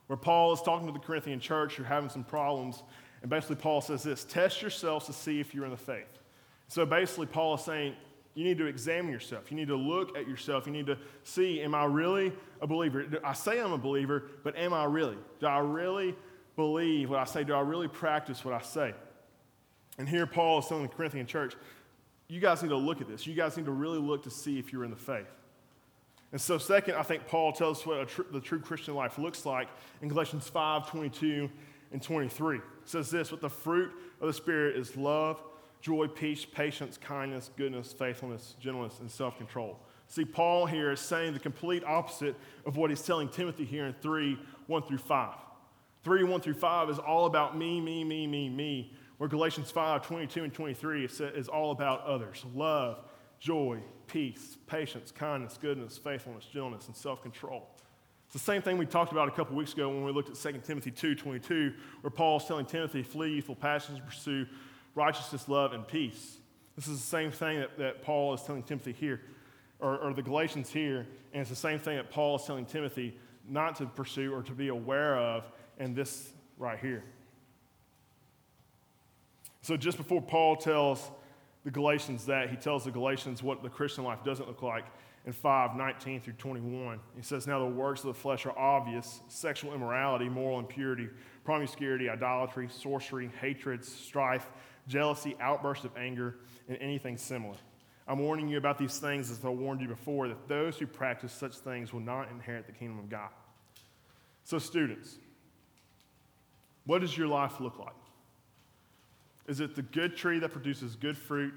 where 0.08 0.16
Paul 0.16 0.52
is 0.52 0.60
talking 0.62 0.86
to 0.86 0.92
the 0.92 0.98
Corinthian 0.98 1.40
church 1.40 1.76
who 1.76 1.84
are 1.84 1.86
having 1.86 2.10
some 2.10 2.24
problems. 2.24 2.82
And 3.22 3.30
basically, 3.30 3.56
Paul 3.56 3.80
says 3.80 4.02
this 4.02 4.24
test 4.24 4.60
yourselves 4.62 5.06
to 5.06 5.12
see 5.12 5.40
if 5.40 5.54
you're 5.54 5.64
in 5.64 5.70
the 5.70 5.76
faith. 5.76 6.18
So, 6.66 6.84
basically, 6.84 7.26
Paul 7.26 7.54
is 7.54 7.62
saying, 7.62 7.94
you 8.34 8.44
need 8.44 8.58
to 8.58 8.66
examine 8.66 9.12
yourself. 9.12 9.50
You 9.50 9.56
need 9.56 9.68
to 9.68 9.76
look 9.76 10.16
at 10.16 10.26
yourself. 10.26 10.66
You 10.66 10.72
need 10.72 10.86
to 10.86 10.98
see, 11.22 11.60
am 11.60 11.74
I 11.74 11.84
really 11.84 12.32
a 12.60 12.66
believer? 12.66 13.06
I 13.22 13.32
say 13.32 13.60
I'm 13.60 13.72
a 13.72 13.78
believer, 13.78 14.24
but 14.42 14.56
am 14.56 14.74
I 14.74 14.84
really? 14.84 15.16
Do 15.38 15.46
I 15.46 15.58
really 15.58 16.16
believe 16.56 17.10
what 17.10 17.20
I 17.20 17.24
say? 17.24 17.44
Do 17.44 17.54
I 17.54 17.60
really 17.60 17.88
practice 17.88 18.44
what 18.44 18.54
I 18.54 18.60
say? 18.60 18.94
And 19.98 20.08
here 20.08 20.26
Paul 20.26 20.58
is 20.58 20.66
telling 20.66 20.82
the 20.82 20.88
Corinthian 20.88 21.26
church, 21.26 21.54
you 22.28 22.40
guys 22.40 22.62
need 22.62 22.70
to 22.70 22.76
look 22.76 23.00
at 23.00 23.08
this. 23.08 23.26
You 23.26 23.34
guys 23.34 23.56
need 23.56 23.66
to 23.66 23.72
really 23.72 23.98
look 23.98 24.24
to 24.24 24.30
see 24.30 24.58
if 24.58 24.72
you're 24.72 24.84
in 24.84 24.90
the 24.90 24.96
faith. 24.96 25.30
And 26.32 26.40
so, 26.40 26.58
second, 26.58 26.96
I 26.96 27.04
think 27.04 27.28
Paul 27.28 27.52
tells 27.52 27.80
us 27.80 27.86
what 27.86 28.08
tr- 28.08 28.22
the 28.32 28.40
true 28.40 28.58
Christian 28.58 28.94
life 28.94 29.18
looks 29.18 29.46
like 29.46 29.68
in 30.02 30.08
Galatians 30.08 30.48
5 30.48 30.90
22 30.90 31.48
and 31.92 32.02
23. 32.02 32.56
It 32.56 32.62
says 32.86 33.08
this, 33.08 33.30
what 33.30 33.40
the 33.40 33.48
fruit 33.48 33.92
of 34.20 34.26
the 34.26 34.32
Spirit 34.32 34.76
is 34.76 34.96
love, 34.96 35.40
joy, 35.84 36.08
peace, 36.08 36.46
patience, 36.46 36.96
kindness, 36.96 37.50
goodness, 37.58 37.92
faithfulness, 37.92 38.56
gentleness, 38.58 39.00
and 39.00 39.10
self 39.10 39.36
control. 39.36 39.78
See, 40.08 40.24
Paul 40.24 40.64
here 40.64 40.90
is 40.90 40.98
saying 41.00 41.34
the 41.34 41.38
complete 41.38 41.84
opposite 41.84 42.36
of 42.64 42.78
what 42.78 42.88
he's 42.88 43.02
telling 43.02 43.28
Timothy 43.28 43.66
here 43.66 43.84
in 43.84 43.92
3 44.00 44.38
1 44.66 44.82
through 44.84 44.98
5. 44.98 45.34
3 46.02 46.24
1 46.24 46.40
through 46.40 46.54
5 46.54 46.88
is 46.88 46.98
all 46.98 47.26
about 47.26 47.58
me, 47.58 47.82
me, 47.82 48.02
me, 48.02 48.26
me, 48.26 48.48
me, 48.48 48.94
where 49.18 49.28
Galatians 49.28 49.70
5, 49.70 50.06
22 50.06 50.44
and 50.44 50.54
23 50.54 51.04
is 51.04 51.48
all 51.48 51.70
about 51.70 52.02
others 52.06 52.42
love, 52.54 53.04
joy, 53.38 53.78
peace, 54.06 54.56
patience, 54.66 55.12
kindness, 55.12 55.58
goodness, 55.60 55.98
faithfulness, 55.98 56.46
gentleness, 56.46 56.86
and 56.86 56.96
self 56.96 57.22
control. 57.22 57.68
It's 58.24 58.32
the 58.32 58.38
same 58.38 58.62
thing 58.62 58.78
we 58.78 58.86
talked 58.86 59.12
about 59.12 59.28
a 59.28 59.32
couple 59.32 59.54
weeks 59.54 59.74
ago 59.74 59.90
when 59.90 60.02
we 60.02 60.12
looked 60.12 60.30
at 60.30 60.36
2 60.36 60.62
Timothy 60.64 60.92
2 60.92 61.14
22, 61.14 61.74
where 62.00 62.10
Paul's 62.10 62.46
telling 62.46 62.64
Timothy, 62.64 63.02
flee 63.02 63.34
youthful 63.34 63.54
passions, 63.54 63.98
and 63.98 64.06
pursue 64.06 64.46
righteousness, 64.94 65.48
love, 65.48 65.72
and 65.72 65.86
peace. 65.86 66.38
This 66.76 66.88
is 66.88 67.00
the 67.00 67.06
same 67.06 67.30
thing 67.30 67.60
that, 67.60 67.78
that 67.78 68.02
Paul 68.02 68.34
is 68.34 68.42
telling 68.42 68.62
Timothy 68.62 68.92
here, 68.92 69.20
or, 69.80 69.98
or 69.98 70.14
the 70.14 70.22
Galatians 70.22 70.70
here, 70.70 71.06
and 71.32 71.40
it's 71.40 71.50
the 71.50 71.56
same 71.56 71.78
thing 71.78 71.96
that 71.96 72.10
Paul 72.10 72.36
is 72.36 72.44
telling 72.44 72.66
Timothy 72.66 73.16
not 73.48 73.76
to 73.76 73.86
pursue 73.86 74.32
or 74.32 74.42
to 74.42 74.52
be 74.52 74.68
aware 74.68 75.16
of 75.18 75.44
in 75.78 75.94
this 75.94 76.30
right 76.58 76.78
here. 76.78 77.04
So, 79.62 79.76
just 79.76 79.96
before 79.96 80.20
Paul 80.20 80.56
tells 80.56 81.10
the 81.64 81.70
Galatians 81.70 82.26
that, 82.26 82.50
he 82.50 82.56
tells 82.56 82.84
the 82.84 82.90
Galatians 82.90 83.42
what 83.42 83.62
the 83.62 83.70
Christian 83.70 84.04
life 84.04 84.22
doesn't 84.22 84.46
look 84.46 84.62
like 84.62 84.84
in 85.26 85.32
5 85.32 85.76
19 85.76 86.20
through 86.20 86.34
21. 86.34 87.00
He 87.16 87.22
says, 87.22 87.46
Now 87.46 87.58
the 87.60 87.66
works 87.66 88.00
of 88.00 88.08
the 88.08 88.14
flesh 88.14 88.44
are 88.46 88.56
obvious 88.58 89.20
sexual 89.28 89.72
immorality, 89.74 90.28
moral 90.28 90.58
impurity, 90.58 91.08
promiscuity, 91.44 92.08
idolatry, 92.08 92.68
sorcery, 92.70 93.30
hatred, 93.40 93.84
strife, 93.84 94.48
jealousy, 94.88 95.36
outbursts 95.40 95.84
of 95.84 95.96
anger, 95.96 96.36
and 96.68 96.78
anything 96.80 97.16
similar. 97.16 97.56
I'm 98.06 98.18
warning 98.18 98.48
you 98.48 98.58
about 98.58 98.78
these 98.78 98.98
things 98.98 99.30
as 99.30 99.44
I 99.44 99.48
warned 99.48 99.80
you 99.80 99.88
before, 99.88 100.28
that 100.28 100.48
those 100.48 100.78
who 100.78 100.86
practice 100.86 101.32
such 101.32 101.56
things 101.56 101.92
will 101.92 102.00
not 102.00 102.30
inherit 102.30 102.66
the 102.66 102.72
kingdom 102.72 102.98
of 102.98 103.08
God. 103.08 103.30
So, 104.44 104.58
students, 104.58 105.16
what 106.84 107.00
does 107.00 107.16
your 107.16 107.28
life 107.28 107.60
look 107.60 107.78
like? 107.78 107.94
Is 109.46 109.60
it 109.60 109.74
the 109.74 109.82
good 109.82 110.16
tree 110.16 110.38
that 110.38 110.52
produces 110.52 110.96
good 110.96 111.16
fruit, 111.16 111.54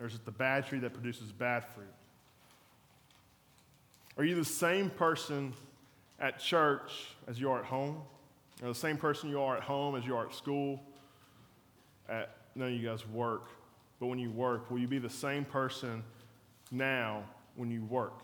or 0.00 0.06
is 0.06 0.14
it 0.14 0.24
the 0.24 0.30
bad 0.30 0.66
tree 0.66 0.78
that 0.78 0.92
produces 0.94 1.30
bad 1.30 1.64
fruit? 1.74 1.86
Are 4.16 4.24
you 4.24 4.34
the 4.34 4.44
same 4.44 4.90
person 4.90 5.52
at 6.20 6.38
church 6.38 7.08
as 7.26 7.40
you 7.40 7.50
are 7.50 7.58
at 7.58 7.64
home? 7.64 8.02
Or 8.62 8.68
the 8.68 8.74
same 8.74 8.96
person 8.96 9.28
you 9.28 9.40
are 9.40 9.56
at 9.56 9.62
home 9.62 9.96
as 9.96 10.06
you 10.06 10.16
are 10.16 10.26
at 10.26 10.34
school? 10.34 10.80
At 12.08 12.36
none 12.54 12.68
of 12.68 12.74
you 12.74 12.86
guys 12.86 13.06
work, 13.08 13.48
but 13.98 14.06
when 14.06 14.18
you 14.18 14.30
work, 14.30 14.70
will 14.70 14.78
you 14.78 14.88
be 14.88 14.98
the 14.98 15.10
same 15.10 15.44
person 15.44 16.02
now 16.70 17.24
when 17.56 17.70
you 17.70 17.84
work? 17.84 18.20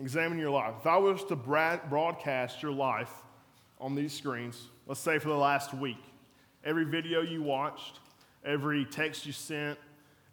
Examine 0.00 0.38
your 0.38 0.50
life. 0.50 0.74
If 0.80 0.86
I 0.86 0.96
was 0.96 1.24
to 1.24 1.36
broadcast 1.36 2.62
your 2.62 2.72
life 2.72 3.12
on 3.80 3.94
these 3.94 4.12
screens, 4.12 4.68
let's 4.86 5.00
say 5.00 5.18
for 5.18 5.28
the 5.28 5.36
last 5.36 5.72
week, 5.72 6.02
every 6.64 6.84
video 6.84 7.22
you 7.22 7.42
watched, 7.42 8.00
every 8.44 8.84
text 8.84 9.24
you 9.24 9.32
sent, 9.32 9.78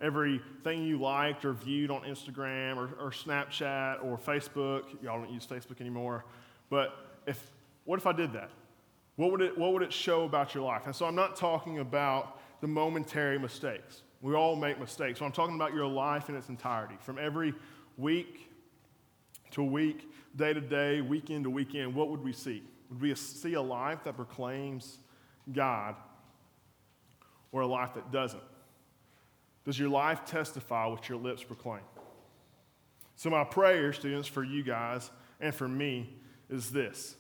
everything 0.02 0.84
you 0.84 1.00
liked 1.00 1.46
or 1.46 1.54
viewed 1.54 1.89
on 1.91 2.02
Instagram 2.02 2.76
or, 2.76 2.89
or 3.00 3.12
Snapchat 3.12 4.04
or 4.04 4.17
Facebook. 4.17 4.84
Y'all 5.02 5.22
don't 5.22 5.32
use 5.32 5.48
Facebook 5.48 5.80
anymore. 5.80 6.26
But 6.69 6.93
if, 7.26 7.52
what 7.86 8.00
if 8.00 8.06
I 8.06 8.12
did 8.12 8.34
that? 8.34 8.50
What 9.15 9.32
would, 9.32 9.41
it, 9.41 9.58
what 9.58 9.73
would 9.73 9.84
it 9.84 9.93
show 9.93 10.23
about 10.23 10.56
your 10.56 10.63
life? 10.63 10.84
And 10.86 10.95
so 10.95 11.06
I'm 11.06 11.15
not 11.15 11.36
talking 11.36 11.80
about 11.80 12.39
the 12.62 12.67
momentary 12.67 13.38
mistakes. 13.38 14.02
We 14.21 14.34
all 14.34 14.56
make 14.56 14.80
mistakes. 14.80 15.19
So 15.19 15.26
I'm 15.26 15.32
talking 15.32 15.56
about 15.56 15.73
your 15.73 15.86
life 15.86 16.30
in 16.30 16.36
its 16.36 16.49
entirety. 16.49 16.95
From 17.02 17.19
every 17.19 17.54
week 17.97 18.49
to 19.52 19.63
week, 19.63 20.10
day 20.36 20.54
to 20.54 20.62
day, 20.62 21.02
weekend 21.02 21.43
to 21.43 21.49
weekend, 21.49 21.93
what 21.93 22.10
would 22.10 22.23
we 22.23 22.34
see? 22.34 22.63
Would 22.89 23.02
we 23.02 23.13
see 23.15 23.54
a 23.54 23.62
life 23.62 24.04
that 24.06 24.15
proclaims 24.15 24.99
God 25.52 25.95
or 27.52 27.62
a 27.62 27.67
life 27.67 27.93
that 27.95 28.12
doesn't? 28.12 28.41
Does 29.65 29.78
your 29.78 29.89
life 29.89 30.26
testify 30.26 30.88
what 30.88 31.08
your 31.08 31.17
lips 31.17 31.43
proclaim? 31.43 31.84
So, 33.15 33.30
my 33.30 33.43
prayer, 33.43 33.93
students, 33.93 34.28
for 34.28 34.43
you 34.43 34.63
guys 34.63 35.10
and 35.39 35.54
for 35.54 35.67
me 35.67 36.10
is 36.49 36.71
this. 36.71 37.15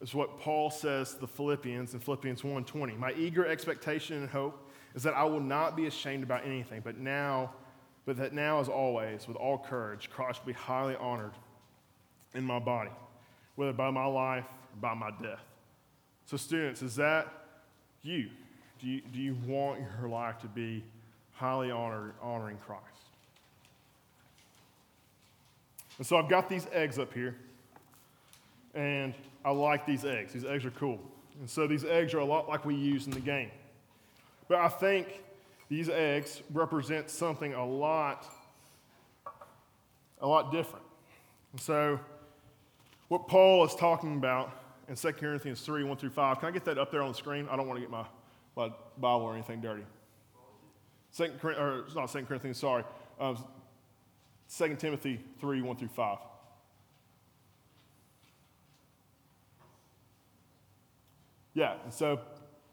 Is 0.00 0.14
what 0.14 0.38
Paul 0.38 0.70
says 0.70 1.14
to 1.14 1.20
the 1.20 1.26
Philippians 1.26 1.92
in 1.92 2.00
Philippians 2.00 2.42
1:20. 2.42 2.96
My 2.96 3.12
eager 3.12 3.46
expectation 3.46 4.16
and 4.16 4.30
hope 4.30 4.70
is 4.94 5.02
that 5.02 5.14
I 5.14 5.24
will 5.24 5.40
not 5.40 5.76
be 5.76 5.86
ashamed 5.86 6.22
about 6.22 6.44
anything, 6.44 6.80
but 6.80 6.96
now, 6.96 7.52
but 8.06 8.16
that 8.16 8.32
now 8.32 8.60
as 8.60 8.68
always, 8.68 9.28
with 9.28 9.36
all 9.36 9.58
courage, 9.58 10.08
Christ 10.10 10.40
will 10.40 10.52
be 10.54 10.58
highly 10.58 10.96
honored 10.96 11.34
in 12.34 12.44
my 12.44 12.58
body, 12.58 12.90
whether 13.56 13.72
by 13.72 13.90
my 13.90 14.06
life 14.06 14.46
or 14.46 14.80
by 14.80 14.94
my 14.94 15.10
death. 15.22 15.44
So, 16.24 16.36
students, 16.36 16.80
is 16.80 16.96
that 16.96 17.28
you? 18.02 18.30
Do 18.80 18.86
you, 18.86 19.02
do 19.12 19.20
you 19.20 19.36
want 19.46 19.80
your 19.80 20.08
life 20.08 20.38
to 20.40 20.48
be 20.48 20.82
highly 21.32 21.70
honored, 21.70 22.14
honoring 22.22 22.56
Christ? 22.64 22.84
And 25.98 26.06
so 26.06 26.16
I've 26.16 26.30
got 26.30 26.48
these 26.48 26.66
eggs 26.72 26.98
up 26.98 27.12
here, 27.12 27.36
and 28.74 29.12
I 29.44 29.50
like 29.50 29.86
these 29.86 30.04
eggs. 30.04 30.32
These 30.32 30.44
eggs 30.44 30.64
are 30.64 30.70
cool. 30.70 31.00
And 31.38 31.48
so 31.48 31.66
these 31.66 31.84
eggs 31.84 32.12
are 32.14 32.18
a 32.18 32.24
lot 32.24 32.48
like 32.48 32.64
we 32.64 32.74
use 32.74 33.06
in 33.06 33.12
the 33.12 33.20
game. 33.20 33.50
But 34.48 34.58
I 34.58 34.68
think 34.68 35.22
these 35.68 35.88
eggs 35.88 36.42
represent 36.52 37.08
something 37.08 37.54
a 37.54 37.64
lot, 37.64 38.26
a 40.20 40.26
lot 40.26 40.52
different. 40.52 40.84
And 41.52 41.60
so 41.60 41.98
what 43.08 43.28
Paul 43.28 43.64
is 43.64 43.74
talking 43.74 44.16
about 44.16 44.50
in 44.88 44.96
2 44.96 45.12
Corinthians 45.12 45.60
3, 45.62 45.84
1 45.84 45.96
through 45.96 46.10
5, 46.10 46.40
can 46.40 46.48
I 46.48 46.50
get 46.50 46.64
that 46.64 46.78
up 46.78 46.90
there 46.90 47.02
on 47.02 47.08
the 47.08 47.14
screen? 47.14 47.48
I 47.50 47.56
don't 47.56 47.66
want 47.66 47.78
to 47.78 47.80
get 47.80 47.90
my, 47.90 48.04
my 48.56 48.72
Bible 48.98 49.22
or 49.22 49.34
anything 49.34 49.60
dirty. 49.60 49.84
Second, 51.12 51.40
or 51.44 51.86
not 51.94 52.12
2 52.12 52.22
Corinthians, 52.22 52.58
sorry. 52.58 52.84
Um, 53.18 53.42
2 54.56 54.76
Timothy 54.76 55.20
3, 55.40 55.62
1 55.62 55.76
through 55.76 55.88
5. 55.88 56.18
Yeah, 61.54 61.74
and 61.84 61.92
so 61.92 62.20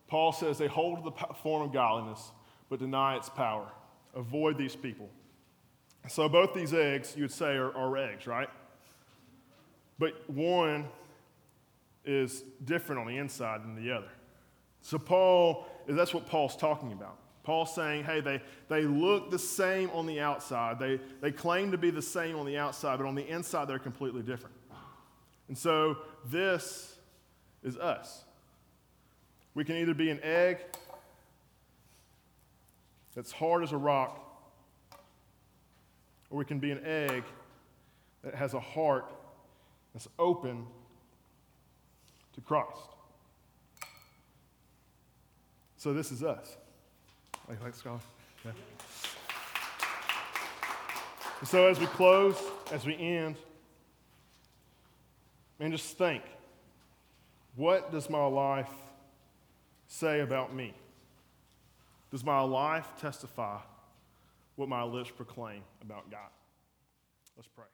Paul 0.07 0.31
says 0.31 0.57
they 0.57 0.67
hold 0.67 1.03
the 1.03 1.11
form 1.41 1.63
of 1.63 1.73
godliness, 1.73 2.31
but 2.69 2.79
deny 2.79 3.15
its 3.15 3.29
power. 3.29 3.67
Avoid 4.15 4.57
these 4.57 4.75
people. 4.75 5.09
So 6.07 6.29
both 6.29 6.53
these 6.53 6.73
eggs, 6.73 7.13
you 7.15 7.23
would 7.23 7.31
say, 7.31 7.55
are, 7.55 7.75
are 7.75 7.97
eggs, 7.97 8.27
right? 8.27 8.49
But 9.99 10.29
one 10.29 10.87
is 12.05 12.43
different 12.63 13.01
on 13.01 13.07
the 13.07 13.17
inside 13.17 13.63
than 13.63 13.75
the 13.75 13.91
other. 13.91 14.09
So 14.81 14.97
Paul, 14.97 15.67
that's 15.87 16.13
what 16.13 16.25
Paul's 16.27 16.55
talking 16.55 16.93
about. 16.93 17.17
Paul's 17.43 17.73
saying, 17.73 18.03
hey, 18.03 18.21
they, 18.21 18.41
they 18.67 18.83
look 18.83 19.31
the 19.31 19.39
same 19.39 19.89
on 19.91 20.05
the 20.05 20.19
outside. 20.19 20.79
They, 20.79 20.99
they 21.21 21.31
claim 21.31 21.71
to 21.71 21.77
be 21.77 21.89
the 21.89 22.01
same 22.01 22.37
on 22.37 22.45
the 22.45 22.57
outside, 22.57 22.97
but 22.97 23.05
on 23.05 23.15
the 23.15 23.25
inside, 23.25 23.67
they're 23.67 23.79
completely 23.79 24.21
different. 24.21 24.55
And 25.47 25.57
so 25.57 25.97
this 26.25 26.95
is 27.63 27.77
us. 27.77 28.25
We 29.57 29.63
can 29.63 29.75
either 29.77 29.95
be 29.95 30.11
an 30.11 30.19
egg 30.21 30.59
that's 33.15 33.31
hard 33.31 33.63
as 33.63 33.71
a 33.71 33.77
rock, 33.77 34.23
or 36.29 36.37
we 36.37 36.45
can 36.45 36.59
be 36.59 36.69
an 36.69 36.79
egg 36.85 37.23
that 38.23 38.35
has 38.35 38.53
a 38.53 38.59
heart 38.59 39.11
that's 39.95 40.07
open 40.19 40.67
to 42.35 42.41
Christ. 42.41 42.77
So 45.77 45.91
this 45.91 46.11
is 46.11 46.21
us. 46.21 46.55
Like, 47.49 47.59
like 47.63 47.73
Scott? 47.73 48.01
Yeah. 48.45 48.51
So 51.45 51.65
as 51.65 51.79
we 51.79 51.87
close, 51.87 52.39
as 52.71 52.85
we 52.85 52.95
end, 52.95 53.37
man, 55.57 55.71
just 55.71 55.97
think 55.97 56.21
what 57.55 57.91
does 57.91 58.07
my 58.07 58.23
life 58.23 58.69
say 59.87 60.19
about 60.19 60.53
me? 60.53 60.73
Does 62.11 62.23
my 62.23 62.41
life 62.41 62.87
testify 62.99 63.59
what 64.55 64.69
my 64.69 64.83
lips 64.83 65.11
proclaim 65.11 65.61
about 65.81 66.09
God? 66.09 66.29
Let's 67.35 67.47
pray. 67.49 67.65